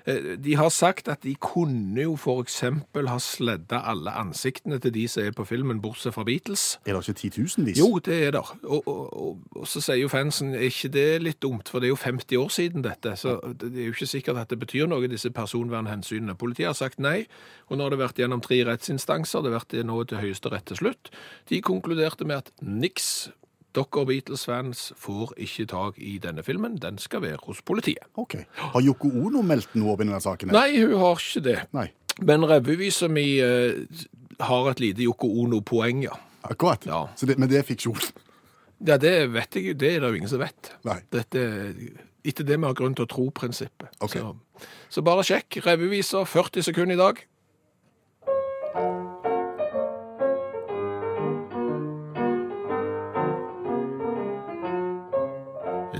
Eh, 0.07 0.37
de 0.39 0.57
har 0.57 0.69
sagt 0.69 1.09
at 1.09 1.25
de 1.25 1.35
kunne 1.41 2.03
jo 2.03 2.17
eksempel 2.41 3.09
ha 3.09 3.19
sledda 3.19 3.83
alle 3.91 4.13
ansiktene 4.17 4.79
til 4.79 4.95
de 4.95 5.07
som 5.09 5.25
er 5.25 5.35
på 5.37 5.45
filmen, 5.45 5.81
bortsett 5.83 6.15
fra 6.15 6.25
Beatles. 6.25 6.79
Er 6.87 6.95
det 6.95 7.09
ikke 7.09 7.21
titusenvis? 7.21 7.79
Jo, 7.79 7.99
det 7.99 8.27
er 8.27 8.31
det. 8.37 8.45
Og, 8.63 8.89
og, 8.89 9.17
og, 9.17 9.39
og 9.57 9.69
så 9.69 9.81
sier 9.81 10.03
jo 10.03 10.09
fansen, 10.13 10.55
er 10.55 10.69
ikke 10.69 10.93
det 10.93 11.09
litt 11.23 11.41
dumt? 11.43 11.69
For 11.69 11.81
det 11.81 11.89
er 11.89 11.95
jo 11.95 12.01
50 12.01 12.37
år 12.37 12.49
siden 12.49 12.85
dette, 12.85 13.17
så 13.17 13.39
det 13.61 13.73
er 13.75 13.91
jo 13.91 13.97
ikke 13.97 14.07
sikkert 14.07 14.45
at 14.45 14.51
det 14.51 14.61
betyr 14.61 14.89
noe, 14.91 15.09
disse 15.11 15.31
personvernhensynene. 15.71 16.37
Politiet 16.39 16.71
har 16.71 16.79
sagt 16.79 17.01
nei, 17.01 17.27
og 17.69 17.79
nå 17.79 17.87
har 17.87 17.95
det 17.95 18.01
vært 18.01 18.19
gjennom 18.19 18.43
tre 18.43 18.63
rettsinstanser, 18.67 19.43
det 19.43 19.53
har 19.53 19.61
vært 19.61 19.77
nå 19.87 20.05
til 20.05 20.21
høyesterett 20.21 20.67
til 20.67 20.81
slutt. 20.81 21.11
De 21.49 21.61
konkluderte 21.63 22.27
med 22.27 22.45
at 22.45 22.51
niks, 22.61 23.31
dere 23.75 24.05
Beatles-fans 24.07 24.91
får 24.99 25.35
ikke 25.39 25.69
tak 25.71 25.99
i 26.03 26.19
denne 26.19 26.43
filmen, 26.43 26.79
den 26.83 26.99
skal 26.99 27.23
være 27.23 27.45
hos 27.47 27.63
politiet. 27.63 28.09
Ok. 28.19 28.41
Har 28.59 28.83
Yoko 28.83 29.13
Ono 29.27 29.43
meldt 29.47 29.77
noe 29.79 29.95
opp 29.95 30.03
i 30.03 30.09
denne 30.09 30.21
saken? 30.23 30.51
Nei, 30.55 30.81
hun 30.81 30.99
har 30.99 31.21
ikke 31.21 31.45
det. 31.47 31.61
Nei. 31.77 31.91
Men 32.27 32.45
revyvisa 32.45 33.09
mi 33.09 33.39
uh, 33.41 33.79
har 34.43 34.73
et 34.73 34.83
lite 34.83 35.07
Yoko 35.07 35.31
Ono-poeng, 35.45 36.03
ja. 36.09 36.19
Akkurat. 36.43 36.83
Ja. 36.89 37.05
Så 37.17 37.29
det, 37.29 37.39
men 37.39 37.51
det 37.53 37.61
er 37.61 37.69
fiksjon? 37.69 38.01
Ja, 38.81 38.97
det 38.97 39.29
vet 39.35 39.57
jeg, 39.59 39.77
det 39.79 39.91
er 39.93 40.01
det 40.01 40.09
jo 40.09 40.19
ingen 40.19 40.31
som 40.33 40.41
vet. 40.41 40.73
Nei. 40.89 41.03
Dette, 41.13 41.43
etter 42.25 42.45
det 42.45 42.61
vi 42.61 42.69
har 42.69 42.77
grunn 42.79 42.95
til 42.95 43.07
å 43.07 43.11
tro 43.11 43.31
prinsippet. 43.35 43.91
Okay. 44.01 44.21
Så, 44.21 44.69
så 44.91 45.03
bare 45.07 45.25
sjekk. 45.27 45.61
Revyviser 45.67 46.25
40 46.25 46.71
sekunder 46.71 46.99
i 46.99 47.01
dag. 47.01 47.27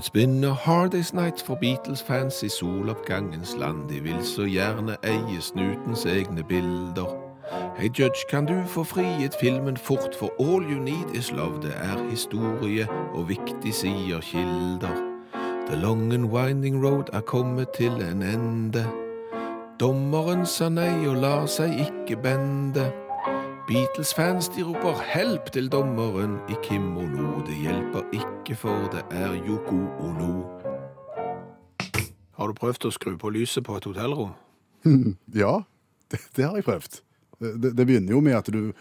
It's 0.01 0.09
been 0.09 0.43
a 0.43 0.53
hard 0.53 0.93
day's 0.93 1.13
night 1.13 1.39
for 1.39 1.55
Beatles-fans 1.55 2.43
i 2.43 2.49
soloppgangens 2.49 3.55
land. 3.57 3.89
De 3.89 3.99
vil 3.99 4.23
så 4.25 4.47
gjerne 4.49 4.95
eie 5.03 5.41
snutens 5.41 6.05
egne 6.05 6.43
bilder. 6.43 7.05
Hei, 7.77 7.89
judge, 7.99 8.25
kan 8.29 8.45
du 8.45 8.63
få 8.65 8.83
frigitt 8.83 9.35
filmen 9.39 9.77
fort, 9.77 10.15
for 10.15 10.33
all 10.39 10.63
you 10.63 10.79
need 10.79 11.13
is 11.13 11.31
love. 11.31 11.61
Det 11.61 11.73
er 11.75 12.09
historie 12.09 12.87
og 13.13 13.29
viktig 13.29 13.73
sier 13.73 14.19
kilder. 14.21 15.10
The 15.71 15.77
long 15.77 16.11
and 16.13 16.25
winding 16.25 16.83
road 16.83 17.09
er 17.13 17.21
kommet 17.21 17.69
til 17.77 17.91
en 18.03 18.21
ende. 18.21 18.83
Dommeren 19.79 20.43
sa 20.45 20.67
nei 20.67 21.05
og 21.07 21.21
lar 21.23 21.45
seg 21.47 21.77
ikke 21.79 22.17
bende. 22.19 22.89
Beatles-fans 23.69 24.49
de 24.51 24.65
roper 24.67 24.99
'help' 24.99 25.47
til 25.55 25.71
dommeren 25.71 26.35
i 26.49 26.57
kimono. 26.63 27.39
Det 27.47 27.55
hjelper 27.55 28.03
ikke, 28.11 28.55
for 28.55 28.91
det 28.91 29.05
er 29.11 29.31
Yoko 29.47 29.79
Ono. 30.09 30.43
Har 32.35 32.47
du 32.47 32.53
prøvd 32.53 32.85
å 32.85 32.91
skru 32.91 33.15
på 33.17 33.29
lyset 33.29 33.63
på 33.63 33.77
et 33.77 33.87
hotellrom? 33.87 34.35
Ja, 35.43 35.61
det, 36.11 36.19
det 36.35 36.45
har 36.45 36.55
jeg 36.55 36.63
prøvd. 36.67 37.01
Det, 37.39 37.77
det 37.77 37.87
begynner 37.87 38.11
jo 38.11 38.19
med 38.19 38.33
at 38.35 38.51
du 38.51 38.73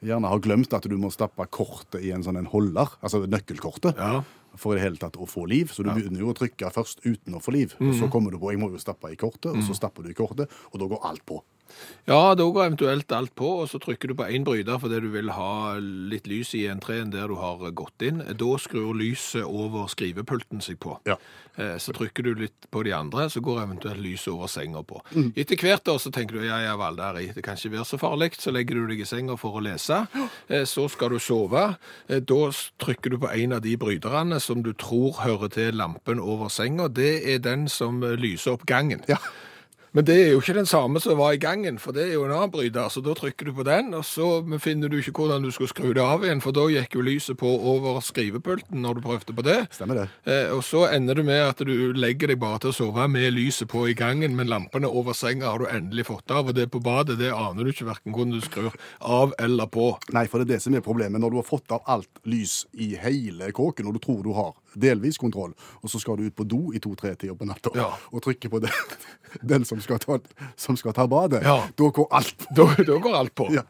gjerne 0.00 0.28
har 0.28 0.40
glemt 0.40 0.72
at 0.72 0.88
du 0.88 0.96
må 0.96 1.10
stappe 1.12 1.44
kortet 1.52 2.00
i 2.00 2.12
en 2.16 2.24
sånn 2.24 2.40
en 2.40 2.48
holder, 2.48 2.96
altså 3.02 3.26
nøkkelkortet, 3.26 3.92
Ja. 4.00 4.22
For 4.58 4.74
i 4.74 4.78
det 4.78 4.84
hele 4.84 5.00
tatt 5.00 5.18
å 5.20 5.28
få 5.28 5.46
liv. 5.50 5.70
Så 5.72 5.84
du 5.86 5.90
begynner 5.92 6.22
jo 6.24 6.32
å 6.32 6.36
trykke 6.36 6.72
først 6.74 7.04
uten 7.06 7.36
å 7.36 7.42
få 7.42 7.54
liv. 7.54 7.76
Og 7.80 7.94
så 7.98 8.10
kommer 8.12 8.34
du 8.34 8.40
på 8.40 8.52
jeg 8.52 8.60
må 8.62 8.70
jo 8.72 8.82
stappe 8.82 9.12
i 9.12 9.18
kortet, 9.20 9.52
og 9.52 9.62
så 9.66 9.76
stapper 9.76 10.06
du 10.06 10.10
i 10.12 10.18
kortet, 10.18 10.50
og 10.72 10.82
da 10.82 10.90
går 10.90 11.06
alt 11.10 11.24
på. 11.28 11.40
Ja, 12.08 12.34
da 12.34 12.44
går 12.44 12.64
eventuelt 12.66 13.12
alt 13.12 13.34
på, 13.38 13.46
og 13.62 13.68
så 13.70 13.78
trykker 13.78 14.08
du 14.10 14.14
på 14.18 14.26
én 14.26 14.44
bryter 14.44 14.80
fordi 14.82 15.00
du 15.00 15.10
vil 15.12 15.30
ha 15.30 15.76
litt 15.80 16.26
lys 16.26 16.54
i 16.58 16.64
entreen 16.70 17.10
der 17.12 17.28
du 17.30 17.36
har 17.38 17.70
gått 17.76 18.02
inn. 18.02 18.18
Da 18.36 18.56
skrur 18.58 18.94
lyset 18.98 19.44
over 19.44 19.86
skrivepulten 19.92 20.60
seg 20.64 20.80
på. 20.82 20.96
Ja. 21.06 21.16
Eh, 21.56 21.76
Så 21.78 21.92
trykker 21.92 22.22
du 22.24 22.34
litt 22.34 22.66
på 22.70 22.82
de 22.84 22.92
andre, 22.96 23.28
så 23.30 23.40
går 23.42 23.62
eventuelt 23.62 24.00
lyset 24.02 24.32
over 24.32 24.46
senga 24.48 24.82
på. 24.82 25.00
Etter 25.36 25.56
hvert 25.60 25.84
da, 25.84 25.96
så 25.98 26.10
tenker 26.10 26.38
du 26.40 26.46
ja, 26.46 26.58
ja, 26.64 26.76
i, 27.20 27.30
det 27.34 27.42
kan 27.44 27.54
ikke 27.56 27.72
være 27.76 27.84
så 27.84 27.98
farlig. 27.98 28.30
Så 28.40 28.50
legger 28.52 28.74
du 28.80 28.86
deg 28.88 29.00
i 29.00 29.04
senga 29.08 29.36
for 29.36 29.58
å 29.58 29.62
lese. 29.62 30.06
Eh, 30.48 30.64
Så 30.64 30.88
skal 30.90 31.10
du 31.10 31.18
sove. 31.18 31.76
Eh, 32.08 32.20
Da 32.20 32.50
trykker 32.78 33.10
du 33.10 33.18
på 33.18 33.30
en 33.34 33.52
av 33.52 33.60
de 33.62 33.76
bryterne 33.76 34.40
som 34.40 34.62
du 34.62 34.72
tror 34.72 35.12
hører 35.22 35.48
til 35.50 35.74
lampen 35.74 36.18
over 36.20 36.48
senga. 36.48 36.88
Det 36.88 37.22
er 37.34 37.38
den 37.38 37.68
som 37.68 38.00
lyser 38.00 38.52
opp 38.52 38.66
gangen. 38.66 39.02
Ja. 39.08 39.16
Men 39.90 40.06
det 40.06 40.14
er 40.22 40.28
jo 40.30 40.38
ikke 40.38 40.54
den 40.54 40.68
samme 40.70 41.00
som 41.02 41.18
var 41.18 41.34
i 41.34 41.40
gangen, 41.42 41.78
for 41.82 41.90
det 41.90 42.04
er 42.04 42.12
jo 42.14 42.22
en 42.22 42.30
annen 42.30 42.52
bryter. 42.54 42.86
Så 42.94 43.00
da 43.02 43.10
trykker 43.18 43.48
du 43.48 43.54
på 43.56 43.64
den, 43.66 43.88
og 43.98 44.04
så 44.06 44.28
finner 44.62 44.86
du 44.86 45.00
ikke 45.00 45.16
hvordan 45.18 45.42
du 45.42 45.50
skal 45.50 45.66
skru 45.72 45.88
det 45.96 46.04
av 46.04 46.22
igjen, 46.22 46.42
for 46.44 46.54
da 46.54 46.68
gikk 46.70 46.94
jo 46.94 47.02
lyset 47.02 47.38
på 47.40 47.50
over 47.72 47.98
skrivepulten 48.06 48.84
når 48.84 49.00
du 49.00 49.02
prøvde 49.08 49.34
på 49.34 49.44
det. 49.46 49.56
Stemmer 49.74 49.98
det? 49.98 50.06
Eh, 50.30 50.52
og 50.54 50.62
så 50.66 50.84
ender 50.94 51.18
det 51.18 51.26
med 51.26 51.42
at 51.42 51.64
du 51.66 51.90
legger 51.98 52.30
deg 52.30 52.38
bare 52.38 52.62
til 52.62 52.70
å 52.70 52.76
sove 52.76 53.08
med 53.10 53.34
lyset 53.34 53.66
på 53.72 53.88
i 53.90 53.96
gangen, 53.98 54.38
men 54.38 54.52
lampene 54.52 54.86
over 54.86 55.16
senga 55.18 55.50
har 55.50 55.58
du 55.58 55.66
endelig 55.66 56.06
fått 56.12 56.30
av, 56.30 56.46
og 56.46 56.54
det 56.54 56.68
på 56.70 56.82
badet, 56.86 57.18
det 57.18 57.34
aner 57.34 57.66
du 57.66 57.74
ikke 57.74 57.90
verken 57.90 58.14
hvordan 58.14 58.38
du 58.38 58.46
skrur 58.46 58.78
av 59.02 59.34
eller 59.42 59.66
på. 59.74 59.90
Nei, 60.14 60.28
for 60.30 60.38
det 60.38 60.46
er 60.46 60.54
det 60.54 60.62
som 60.68 60.78
er 60.78 60.86
problemet. 60.86 61.18
Når 61.18 61.34
du 61.34 61.40
har 61.42 61.50
fått 61.50 61.74
av 61.74 61.82
alt 61.90 62.22
lys 62.30 62.60
i 62.78 62.92
hele 63.00 63.50
kåken, 63.50 63.90
og 63.90 63.98
du 63.98 64.04
tror 64.06 64.22
du 64.22 64.30
har 64.38 64.54
delvis 64.74 65.18
kontroll, 65.18 65.52
og 65.82 65.90
så 65.90 65.98
skal 66.00 66.16
du 66.20 66.26
ut 66.28 66.34
på 66.36 66.44
do 66.48 66.72
i 66.74 66.78
to-tre-tida 66.78 67.34
på 67.34 67.46
natta 67.48 67.70
Ja. 67.74 67.88
og 68.12 68.22
trykke 68.22 68.50
på 68.50 68.60
den, 68.60 68.70
den 69.42 69.64
som, 69.64 69.80
skal 69.80 69.98
ta, 69.98 70.18
som 70.56 70.76
skal 70.76 70.92
ta 70.92 71.06
badet, 71.06 71.42
Ja. 71.42 71.66
da 71.78 71.90
går 71.90 72.08
alt 72.10 72.36
på. 72.38 72.54
Da, 72.56 72.66
da 72.84 72.98
går 72.98 73.14
alt 73.16 73.34
på. 73.34 73.48
Ja, 73.54 73.62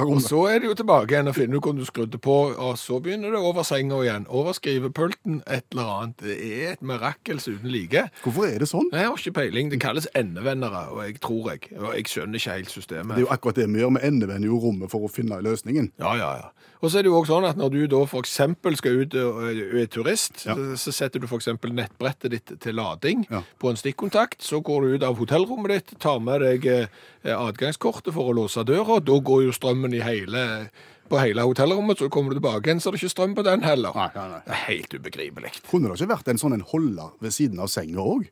Og 0.00 0.20
så 0.22 0.46
er 0.50 0.58
det 0.60 0.66
jo 0.70 0.74
tilbake 0.74 1.10
igjen 1.14 1.28
og 1.28 1.34
finner 1.36 1.56
ut 1.58 1.62
hvordan 1.64 1.78
du 1.80 1.84
skrudde 1.86 2.18
på, 2.18 2.36
og 2.58 2.78
så 2.78 3.00
begynner 3.02 3.30
det 3.30 3.38
over 3.40 3.62
senga 3.62 4.00
igjen. 4.02 4.26
Over 4.28 4.52
skrivepulten, 4.58 5.42
et 5.46 5.64
eller 5.72 5.90
annet. 5.94 6.16
Det 6.24 6.36
er 6.64 6.72
et 6.72 6.82
mirakels 6.82 7.46
uten 7.48 7.70
like. 7.70 8.08
Hvorfor 8.24 8.46
er 8.50 8.58
det 8.58 8.68
sånn? 8.70 8.88
Jeg 8.92 9.06
har 9.06 9.16
ikke 9.16 9.32
peiling. 9.36 9.70
Det 9.70 9.80
kalles 9.80 10.08
endevendere, 10.16 10.86
og 10.90 11.04
jeg 11.06 11.20
tror 11.20 11.50
jeg. 11.52 11.70
Og 11.78 11.94
jeg 11.94 12.04
skjønner 12.10 12.40
ikke 12.40 12.56
helt 12.58 12.70
systemet. 12.74 13.14
Det 13.16 13.22
er 13.24 13.26
jo 13.28 13.32
akkurat 13.34 13.60
det 13.60 13.68
vi 13.70 13.80
gjør. 13.82 13.94
Vi 13.98 14.06
endevender 14.10 14.46
jo 14.50 14.58
rommet 14.62 14.90
for 14.90 15.06
å 15.06 15.10
finne 15.12 15.38
løsningen. 15.44 15.92
Ja, 16.00 16.14
ja, 16.18 16.30
ja. 16.42 16.50
Og 16.82 16.88
så 16.90 16.98
er 16.98 17.02
det 17.04 17.10
jo 17.10 17.18
også 17.20 17.34
sånn 17.34 17.44
at 17.50 17.58
når 17.60 17.70
du 17.74 17.80
da 17.92 17.98
eksempel 18.16 18.76
skal 18.78 19.02
ut 19.02 19.14
og 19.20 19.42
er 19.50 19.86
turist, 19.92 20.46
Ja. 20.46 20.54
så- 20.80 20.92
setter 20.92 21.20
du 21.20 21.26
eksempel 21.26 21.72
nettbrettet 21.76 22.30
ditt 22.30 22.60
til 22.60 22.74
lading 22.74 23.26
Ja. 23.30 23.42
på 23.58 23.68
en 23.68 23.76
stikkontakt, 23.76 24.40
så 24.40 24.62
går 24.62 24.80
du 24.82 24.94
ut 24.94 25.02
av 25.02 25.16
hotellrommet 25.18 25.68
ditt, 25.68 25.98
tar 26.00 26.18
med 26.20 26.40
deg 26.40 26.88
adgangskortet 27.24 28.12
for 28.14 28.32
å 28.32 28.34
låse 28.34 28.64
døra, 28.64 28.98
da 29.04 29.12
går 29.20 29.44
jo 29.44 29.50
strømmen 29.52 29.92
i 29.94 30.00
hele, 30.00 30.70
på 31.10 31.18
hele 31.20 31.42
hotellrommet, 31.42 31.98
så 31.98 32.08
kommer 32.08 32.30
du 32.32 32.40
tilbake 32.40 32.62
igjen, 32.66 32.80
så 32.80 32.88
er 32.88 32.92
det 32.92 33.02
ikke 33.02 33.14
strøm 33.14 33.34
på 33.34 33.44
den 33.44 33.60
heller. 33.62 33.92
Nei, 33.94 34.10
nei, 34.14 34.28
nei. 34.28 34.40
Det 34.46 34.52
er 34.54 34.64
helt 34.72 34.94
ubegripelig. 34.94 35.52
Kunne 35.68 35.88
det 35.88 35.98
ikke 36.00 36.16
vært 36.16 36.28
en 36.28 36.38
sånn 36.38 36.54
en 36.54 36.60
holder 36.60 37.10
ved 37.20 37.30
siden 37.32 37.58
av 37.60 37.66
senga 37.68 37.98
òg? 38.00 38.28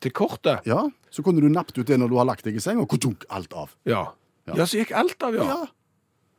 Til 0.00 0.10
kortet? 0.12 0.64
Ja, 0.66 0.88
så 1.12 1.22
kunne 1.22 1.40
du 1.42 1.48
nappet 1.52 1.78
ut 1.78 1.86
det 1.86 1.98
når 2.00 2.08
du 2.08 2.16
har 2.16 2.24
lagt 2.24 2.42
deg 2.44 2.56
i 2.56 2.58
senga, 2.58 2.80
og 2.80 2.88
kutunk, 2.88 3.24
alt 3.30 3.52
av. 3.52 3.74
Ja. 3.84 4.06
Ja. 4.48 4.54
Ja, 4.56 4.64
så 4.64 4.80
gikk 4.80 4.92
alt 4.96 5.22
av, 5.22 5.34
ja. 5.36 5.44
Ja. 5.44 5.66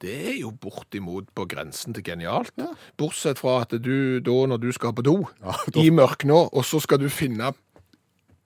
Det 0.01 0.13
er 0.31 0.37
jo 0.39 0.49
bortimot 0.57 1.27
på 1.37 1.43
grensen 1.51 1.93
til 1.93 2.03
genialt. 2.07 2.51
Ja. 2.57 2.71
Bortsett 2.97 3.37
fra 3.37 3.59
at 3.61 3.75
du 3.85 4.19
da, 4.25 4.37
når 4.49 4.57
du 4.63 4.71
skal 4.73 4.95
på 4.97 5.03
do, 5.05 5.17
Ja, 5.43 5.53
da- 5.69 5.83
i 5.85 5.91
mørknå, 5.93 6.47
og 6.51 6.63
så 6.65 6.81
skal 6.81 6.97
du 7.03 7.07
finne 7.09 7.51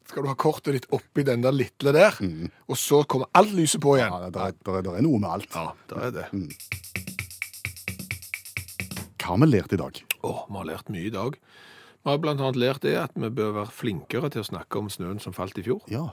skal 0.06 0.22
du 0.22 0.28
ha 0.30 0.36
kortet 0.38 0.76
ditt 0.76 0.86
oppi 0.94 1.24
den 1.26 1.42
der 1.42 1.52
lille 1.56 1.92
der, 1.96 2.14
og 2.70 2.78
så 2.78 3.00
kommer 3.10 3.26
alt 3.34 3.56
lyset 3.58 3.82
på 3.82 3.96
igjen. 3.98 4.12
Mm. 4.14 4.28
Ja, 4.36 4.52
det 4.52 4.60
det 4.68 4.84
det 4.86 4.94
er 5.00 5.02
noe 5.02 5.18
med 5.20 5.30
alt. 5.32 5.48
Ja, 5.56 5.72
det 5.90 5.98
er 5.98 6.12
det. 6.12 6.28
Hva 9.18 9.32
har 9.34 9.40
vi 9.42 9.48
lært 9.50 9.74
i 9.74 9.80
dag? 9.82 9.98
Å, 10.22 10.34
vi 10.52 10.60
har 10.60 10.68
lært 10.70 10.92
mye 10.94 11.08
i 11.10 11.14
dag. 11.14 11.38
Vi 12.06 12.12
har 12.12 12.20
blant 12.22 12.40
annet 12.44 12.60
lært 12.62 12.84
det 12.86 12.94
at 13.02 13.16
vi 13.18 13.32
bør 13.34 13.56
være 13.56 13.74
flinkere 13.74 14.30
til 14.30 14.44
å 14.44 14.48
snakke 14.52 14.78
om 14.78 14.92
snøen 14.94 15.18
som 15.24 15.34
falt 15.34 15.58
i 15.58 15.64
fjor. 15.66 15.82
Ja, 15.90 16.12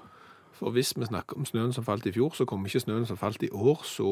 For 0.59 0.71
hvis 0.71 0.93
vi 0.97 1.05
snakker 1.09 1.37
om 1.41 1.45
snøen 1.49 1.73
som 1.73 1.85
falt 1.85 2.07
i 2.07 2.13
fjor, 2.13 2.35
så 2.37 2.45
kommer 2.49 2.69
ikke 2.69 2.81
snøen 2.85 3.07
som 3.09 3.17
falt 3.17 3.43
i 3.43 3.51
år 3.53 3.83
så 3.89 4.07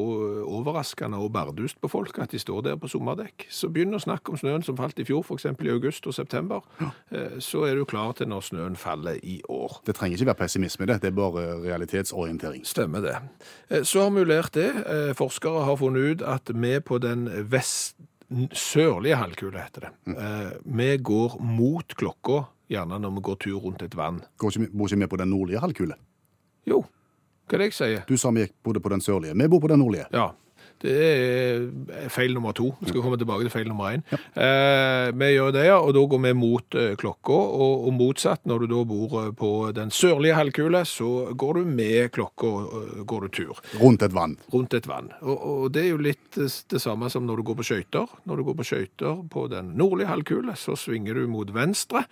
overraskende 0.47 1.17
og 1.21 1.31
bardust 1.33 1.79
på 1.81 1.87
folk 1.91 2.17
at 2.19 2.31
de 2.33 2.39
står 2.41 2.61
der 2.65 2.75
på 2.81 2.89
sommerdekk. 2.91 3.45
Så 3.49 3.69
begynn 3.71 3.93
å 3.95 4.01
snakke 4.01 4.33
om 4.33 4.39
snøen 4.41 4.63
som 4.65 4.77
falt 4.79 4.99
i 4.99 5.05
fjor, 5.07 5.23
f.eks. 5.25 5.45
i 5.45 5.69
august 5.73 6.07
og 6.09 6.13
september. 6.17 6.61
Ja. 6.81 6.89
Så 7.39 7.63
er 7.69 7.75
du 7.79 7.85
klar 7.85 8.13
til 8.17 8.27
når 8.31 8.45
snøen 8.49 8.75
faller 8.79 9.19
i 9.23 9.39
år. 9.49 9.79
Det 9.85 9.95
trenger 9.95 10.17
ikke 10.17 10.31
være 10.31 10.41
pessimisme, 10.43 10.85
det. 10.89 10.99
Det 11.01 11.11
er 11.11 11.17
bare 11.17 11.45
realitetsorientering. 11.63 12.65
Stemmer 12.67 13.01
det. 13.05 13.15
Eh, 13.69 13.83
Så 13.83 14.01
har 14.03 14.09
vi 14.15 14.23
lært 14.25 14.53
det. 14.53 14.69
Eh, 14.85 15.13
Forskere 15.17 15.65
har 15.65 15.75
funnet 15.77 16.11
ut 16.17 16.21
at 16.27 16.49
vi 16.53 16.79
på 16.79 16.97
den 17.01 17.27
vest 17.51 17.95
sørlige 18.55 19.17
halvkule, 19.19 19.59
heter 19.59 19.87
det, 19.89 20.17
eh, 20.17 20.51
vi 20.65 20.97
går 20.97 21.39
mot 21.43 21.95
klokka, 21.99 22.45
gjerne 22.71 22.99
når 23.03 23.11
vi 23.17 23.21
går 23.27 23.35
tur 23.43 23.59
rundt 23.59 23.81
et 23.83 23.95
vann. 23.97 24.21
Går 24.39 24.51
ikke, 24.55 24.71
bor 24.77 24.87
ikke 24.87 24.99
vi 24.99 25.07
på 25.07 25.17
den 25.19 25.29
nordlige 25.29 25.59
halvkule? 25.59 25.95
Jo, 26.67 26.83
hva 27.49 27.57
er 27.57 27.63
det 27.65 27.71
jeg 27.71 27.79
sier? 27.79 28.03
Du 28.07 28.15
sa 28.21 28.31
vi 28.35 28.45
bodde 28.63 28.79
på 28.83 28.89
den 28.93 29.01
sørlige. 29.03 29.33
Vi 29.35 29.47
bor 29.51 29.59
på 29.63 29.71
den 29.73 29.79
nordlige. 29.83 30.07
Ja, 30.13 30.29
Det 30.81 30.93
er 30.97 32.07
feil 32.09 32.31
nummer 32.33 32.55
to. 32.57 32.71
Vi 32.81 32.89
skal 32.89 33.03
komme 33.05 33.17
tilbake 33.21 33.43
til 33.45 33.51
feil 33.53 33.67
nummer 33.69 33.91
én. 33.93 34.01
Eh, 34.33 35.11
vi 35.13 35.27
gjør 35.35 35.51
det, 35.53 35.65
ja, 35.67 35.75
og 35.77 35.91
da 35.93 36.01
går 36.09 36.21
vi 36.23 36.31
mot 36.33 36.73
eh, 36.79 36.95
klokka. 36.97 37.35
Og, 37.37 37.83
og 37.85 37.93
motsatt, 37.93 38.41
når 38.49 38.63
du 38.63 38.67
da 38.71 38.79
bor 38.89 39.13
eh, 39.21 39.29
på 39.37 39.51
den 39.77 39.91
sørlige 39.93 40.39
halvkule, 40.39 40.81
så 40.89 41.11
går 41.37 41.59
du 41.59 41.69
med 41.69 42.09
klokka 42.15 42.49
og 42.49 43.05
går 43.05 43.27
du 43.27 43.29
tur 43.43 43.61
Rundt 43.77 44.01
et 44.07 44.15
vann. 44.17 44.37
rundt 44.53 44.73
et 44.73 44.87
vann. 44.89 45.11
Og, 45.21 45.37
og 45.51 45.71
det 45.75 45.83
er 45.85 45.89
jo 45.91 46.01
litt 46.01 46.31
det, 46.39 46.49
det 46.73 46.81
samme 46.81 47.11
som 47.13 47.29
når 47.29 47.43
du 47.43 47.43
går 47.51 47.61
på 47.61 47.67
skøyter. 47.69 48.17
Når 48.25 48.41
du 48.41 48.47
går 48.49 48.57
på 48.63 48.69
skøyter 48.71 49.21
på 49.29 49.45
den 49.53 49.75
nordlige 49.77 50.09
halvkule, 50.09 50.57
så 50.57 50.73
svinger 50.73 51.13
du 51.21 51.27
mot 51.29 51.53
venstre. 51.53 52.07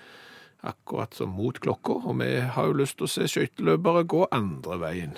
Akkurat 0.64 1.14
som 1.16 1.30
mot 1.32 1.56
klokka, 1.64 1.94
og 2.10 2.18
vi 2.20 2.34
har 2.42 2.66
jo 2.68 2.74
lyst 2.82 2.98
til 3.00 3.08
å 3.08 3.12
se 3.14 3.28
skøyteløpere 3.32 4.04
gå 4.12 4.26
andre 4.36 4.80
veien. 4.82 5.14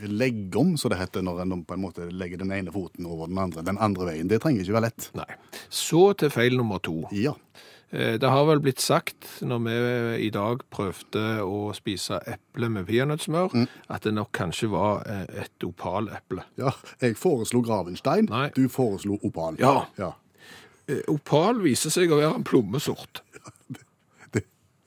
Legge 0.00 0.56
om, 0.58 0.72
så 0.80 0.88
det 0.88 0.96
heter 0.98 1.22
når 1.22 1.42
en 1.44 1.58
på 1.68 1.76
en 1.76 1.82
måte 1.84 2.06
legger 2.10 2.40
den 2.40 2.50
ene 2.56 2.72
foten 2.72 3.04
over 3.06 3.28
den 3.28 3.38
andre. 3.38 3.62
Den 3.66 3.78
andre 3.78 4.06
veien. 4.08 4.30
Det 4.32 4.40
trenger 4.42 4.64
ikke 4.64 4.78
være 4.78 4.88
lett. 4.88 5.10
Nei. 5.18 5.26
Så 5.68 6.06
til 6.18 6.32
feil 6.32 6.56
nummer 6.56 6.80
to. 6.82 7.02
Ja. 7.12 7.34
Eh, 7.92 8.16
Det 8.18 8.30
har 8.30 8.46
vel 8.48 8.62
blitt 8.64 8.80
sagt, 8.80 9.26
når 9.44 9.60
vi 9.66 9.76
i 10.26 10.30
dag 10.30 10.62
prøvde 10.72 11.42
å 11.44 11.74
spise 11.76 12.18
eple 12.26 12.70
med 12.72 12.86
peanøttsmør, 12.88 13.54
at 13.90 14.02
det 14.02 14.14
nok 14.16 14.32
kanskje 14.32 14.70
var 14.72 15.04
eh, 15.06 15.42
et 15.44 15.66
opaleple. 15.68 16.42
ja. 16.56 16.72
Jeg 17.02 17.16
foreslo 17.20 17.60
Gravenstein. 17.62 18.26
Nei. 18.30 18.48
Du 18.56 18.68
foreslo 18.68 19.18
Opal. 19.22 19.60
Ja. 19.60 19.84
ja. 19.98 20.14
Eh, 20.88 21.02
Opal 21.12 21.60
viser 21.62 21.90
seg 21.92 22.10
å 22.10 22.16
være 22.22 22.34
en 22.40 22.44
plommesort. 22.44 23.20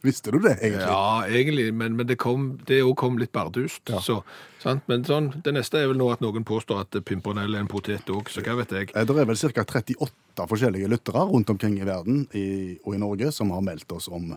Visste 0.04 0.34
du 0.36 0.40
det, 0.44 0.58
egentlig? 0.60 0.84
Ja, 0.84 1.24
egentlig, 1.32 1.70
men, 1.80 1.94
men 1.96 2.08
det 2.10 2.18
kom, 2.20 2.50
det 2.68 2.82
også 2.84 2.98
kom 3.00 3.18
litt 3.22 3.32
bardust. 3.32 3.88
Så, 4.04 4.18
sant? 4.60 4.84
Men 4.92 5.06
sånn, 5.08 5.30
det 5.46 5.54
neste 5.56 5.80
er 5.80 5.88
vel 5.94 6.00
nå 6.02 6.10
at 6.12 6.20
noen 6.24 6.44
påstår 6.48 6.82
at 6.84 6.98
pimpernell 7.08 7.56
er 7.56 7.64
en 7.64 7.70
potet 7.72 8.12
òg, 8.12 8.28
så 8.34 8.44
hva 8.44 8.58
vet 8.60 8.76
jeg. 8.76 8.90
Eh, 8.92 9.06
Det 9.08 9.16
er 9.16 9.30
vel 9.30 9.40
ca. 9.40 9.64
38 9.64 10.48
forskjellige 10.52 10.90
lyttere 10.92 11.24
rundt 11.30 11.54
omkring 11.56 11.78
i 11.80 11.88
verden 11.88 12.26
i, 12.36 12.46
og 12.84 12.98
i 12.98 13.00
Norge 13.00 13.32
som 13.32 13.56
har 13.56 13.64
meldt 13.64 13.96
oss 13.96 14.10
om, 14.12 14.34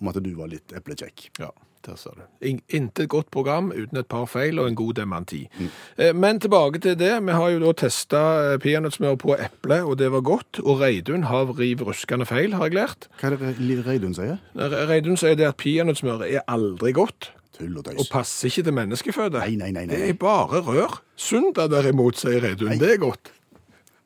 om 0.00 0.10
at 0.10 0.18
du 0.24 0.32
var 0.34 0.50
litt 0.50 0.74
eplekjekk. 0.74 1.28
Ja, 1.38 1.52
der 1.86 1.96
sa 1.96 2.10
du. 2.16 2.22
In- 2.46 2.60
Intet 2.68 3.08
godt 3.08 3.30
program 3.30 3.70
uten 3.72 3.96
et 4.00 4.08
par 4.10 4.26
feil 4.26 4.58
og 4.58 4.68
en 4.68 4.74
god 4.78 4.94
dementi. 4.98 5.44
Mm. 5.58 5.70
Men 6.18 6.40
tilbake 6.40 6.78
til 6.82 6.98
det. 6.98 7.12
Vi 7.26 7.32
har 7.32 7.48
jo 7.54 7.60
da 7.62 7.72
testa 7.72 8.56
peanøttsmør 8.62 9.14
på 9.22 9.36
eple, 9.38 9.80
og 9.84 9.98
det 9.98 10.10
var 10.12 10.20
godt. 10.26 10.60
Og 10.64 10.80
Reidun 10.80 11.22
har 11.30 11.54
riv 11.58 11.82
ruskende 11.86 12.26
feil, 12.26 12.54
har 12.58 12.68
jeg 12.70 12.74
lært. 12.74 13.08
Hva 13.20 13.30
er 13.32 13.36
det 13.38 13.86
Reidun 13.86 14.14
sier? 14.18 14.36
Reidun 14.56 15.16
sier 15.16 15.34
det 15.38 15.46
at 15.52 15.56
peanøttsmør 15.62 16.26
er 16.26 16.42
aldri 16.48 16.92
godt, 16.92 17.32
Tull 17.56 17.78
og 17.78 17.86
og 17.88 18.04
passer 18.12 18.50
ikke 18.50 18.62
til 18.66 18.74
menneskeføde. 18.76 19.38
Nei, 19.40 19.54
nei, 19.56 19.70
nei, 19.72 19.86
nei. 19.88 19.96
Det 19.96 20.08
er 20.10 20.18
bare 20.20 20.60
rør. 20.60 20.98
Sunda 21.16 21.64
derimot, 21.72 22.18
sier 22.20 22.42
Reidun. 22.44 22.68
Nei. 22.74 22.76
Det 22.82 22.90
er 22.92 23.00
godt. 23.00 23.30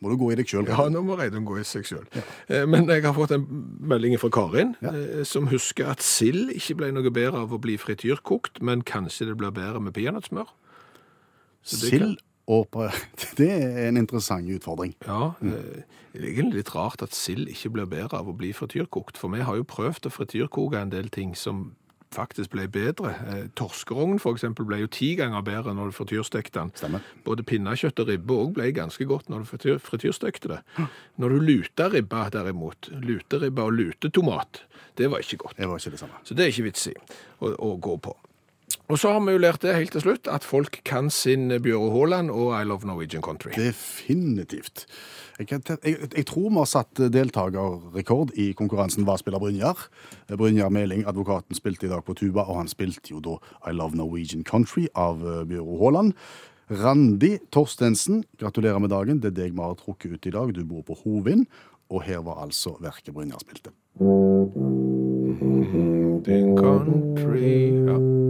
Må 0.01 0.13
du 0.13 0.17
gå 0.21 0.31
i 0.33 0.39
deg 0.39 0.49
sjøl? 0.49 0.69
Ja, 0.71 0.87
nå 0.89 1.03
må 1.05 1.19
Reidun 1.19 1.45
gå 1.49 1.59
i 1.61 1.65
seg 1.69 1.85
sjøl. 1.89 2.07
Men 2.71 2.89
jeg 2.89 3.05
har 3.05 3.13
fått 3.17 3.35
en 3.37 3.45
melding 3.85 4.17
fra 4.21 4.31
Karin, 4.33 4.73
ja. 4.81 4.95
som 5.29 5.51
husker 5.51 5.91
at 5.93 6.05
sild 6.05 6.55
ikke 6.57 6.79
ble 6.81 6.89
noe 6.97 7.13
bedre 7.13 7.45
av 7.45 7.53
å 7.53 7.61
bli 7.61 7.77
frityrkokt, 7.81 8.63
men 8.65 8.81
kanskje 8.89 9.29
det 9.29 9.37
blir 9.41 9.53
bedre 9.53 9.83
med 9.85 9.97
peanøttsmør. 9.99 10.49
Sild 11.69 12.17
og 12.51 12.67
Det 13.39 13.51
er 13.51 13.89
en 13.89 13.97
interessant 14.01 14.51
utfordring. 14.51 14.95
Ja, 15.07 15.33
eh, 15.43 15.85
det 16.13 16.25
er 16.25 16.31
egentlig 16.33 16.63
litt 16.63 16.75
rart 16.75 17.03
at 17.05 17.15
sild 17.15 17.49
ikke 17.49 17.71
blir 17.77 17.91
bedre 17.91 18.19
av 18.19 18.31
å 18.31 18.35
bli 18.37 18.51
frityrkokt, 18.57 19.21
for 19.21 19.31
vi 19.31 19.45
har 19.47 19.61
jo 19.61 19.69
prøvd 19.69 20.09
å 20.09 20.15
frityrkoke 20.15 20.81
en 20.81 20.91
del 20.91 21.13
ting 21.15 21.37
som 21.39 21.71
faktisk 22.15 22.55
ble 22.55 22.67
bedre. 22.71 23.13
Eh, 23.31 23.43
Torskerogn 23.59 24.19
eksempel 24.35 24.67
ble 24.69 24.81
jo 24.83 24.91
ti 24.91 25.13
ganger 25.19 25.45
bedre 25.47 25.75
når 25.77 25.91
du 25.91 25.97
frityrstekte 25.99 26.59
den. 26.59 26.73
Stemmer. 26.79 27.05
Både 27.27 27.47
pinnekjøtt 27.47 28.03
og 28.03 28.11
ribbe 28.11 28.37
også 28.37 28.57
ble 28.59 28.71
ganske 28.77 29.07
godt 29.11 29.31
når 29.31 29.45
du 29.45 29.77
frityrstekte 29.85 30.55
det. 30.55 30.61
Når 31.21 31.37
du 31.37 31.47
luta 31.51 31.91
ribba 31.93 32.29
derimot, 32.35 32.91
luteribba 33.05 33.69
og 33.69 33.79
lutetomat, 33.79 34.65
det 34.99 35.11
var 35.11 35.23
ikke 35.23 35.45
godt. 35.45 35.57
Det 35.59 35.69
var 35.69 35.79
ikke 35.79 35.95
det 35.95 36.03
samme. 36.03 36.25
Så 36.25 36.35
det 36.35 36.45
er 36.45 36.53
ikke 36.55 36.69
vits 36.71 36.91
i 36.91 36.97
å, 37.41 37.55
å 37.55 37.77
gå 37.81 37.97
på. 38.03 38.17
Og 38.91 38.99
så 38.99 39.13
har 39.15 39.21
vi 39.23 39.37
jo 39.37 39.39
lært 39.39 39.63
det 39.63 39.77
helt 39.77 39.93
til 39.95 40.03
slutt, 40.03 40.27
at 40.27 40.43
folk 40.43 40.81
kan 40.85 41.13
sin 41.15 41.47
Bjøre 41.63 41.93
Haaland 41.95 42.33
og 42.35 42.51
I 42.59 42.65
Love 42.67 42.89
Norwegian 42.89 43.23
Country. 43.23 43.53
Definitivt. 43.55 44.87
Jeg, 45.39 45.47
kan 45.47 45.63
jeg, 45.69 45.97
jeg 46.17 46.27
tror 46.27 46.49
vi 46.51 46.59
har 46.59 46.69
satt 46.69 47.01
deltakerrekord 47.15 48.35
i 48.35 48.51
konkurransen 48.59 49.07
Hva 49.07 49.15
spiller 49.21 49.41
Brynjar? 49.41 49.87
Brynjar 50.35 50.75
Meling, 50.75 51.07
advokaten, 51.07 51.55
spilte 51.55 51.87
i 51.87 51.93
dag 51.93 52.03
på 52.05 52.19
tuba, 52.19 52.43
og 52.43 52.59
han 52.59 52.69
spilte 52.69 53.15
jo 53.15 53.23
da 53.25 53.39
I 53.71 53.77
Love 53.79 53.97
Norwegian 53.97 54.43
Country 54.45 54.89
av 54.99 55.23
Bjøre 55.23 55.79
Haaland. 55.81 56.15
Randi 56.71 57.37
Torstensen, 57.51 58.25
gratulerer 58.39 58.83
med 58.83 58.91
dagen. 58.91 59.23
Det 59.23 59.33
er 59.33 59.39
deg 59.45 59.55
vi 59.55 59.63
har 59.63 59.79
trukket 59.79 60.19
ut 60.19 60.27
i 60.27 60.35
dag. 60.35 60.55
Du 60.55 60.65
bor 60.67 60.83
på 60.87 60.99
Hovin. 61.05 61.47
Og 61.91 62.03
her 62.07 62.23
var 62.27 62.43
altså 62.45 62.77
verket 62.83 63.15
Brynjar 63.15 63.43
spilte. 63.43 63.71
The 66.23 66.41
country 66.55 67.71
ja. 67.87 68.10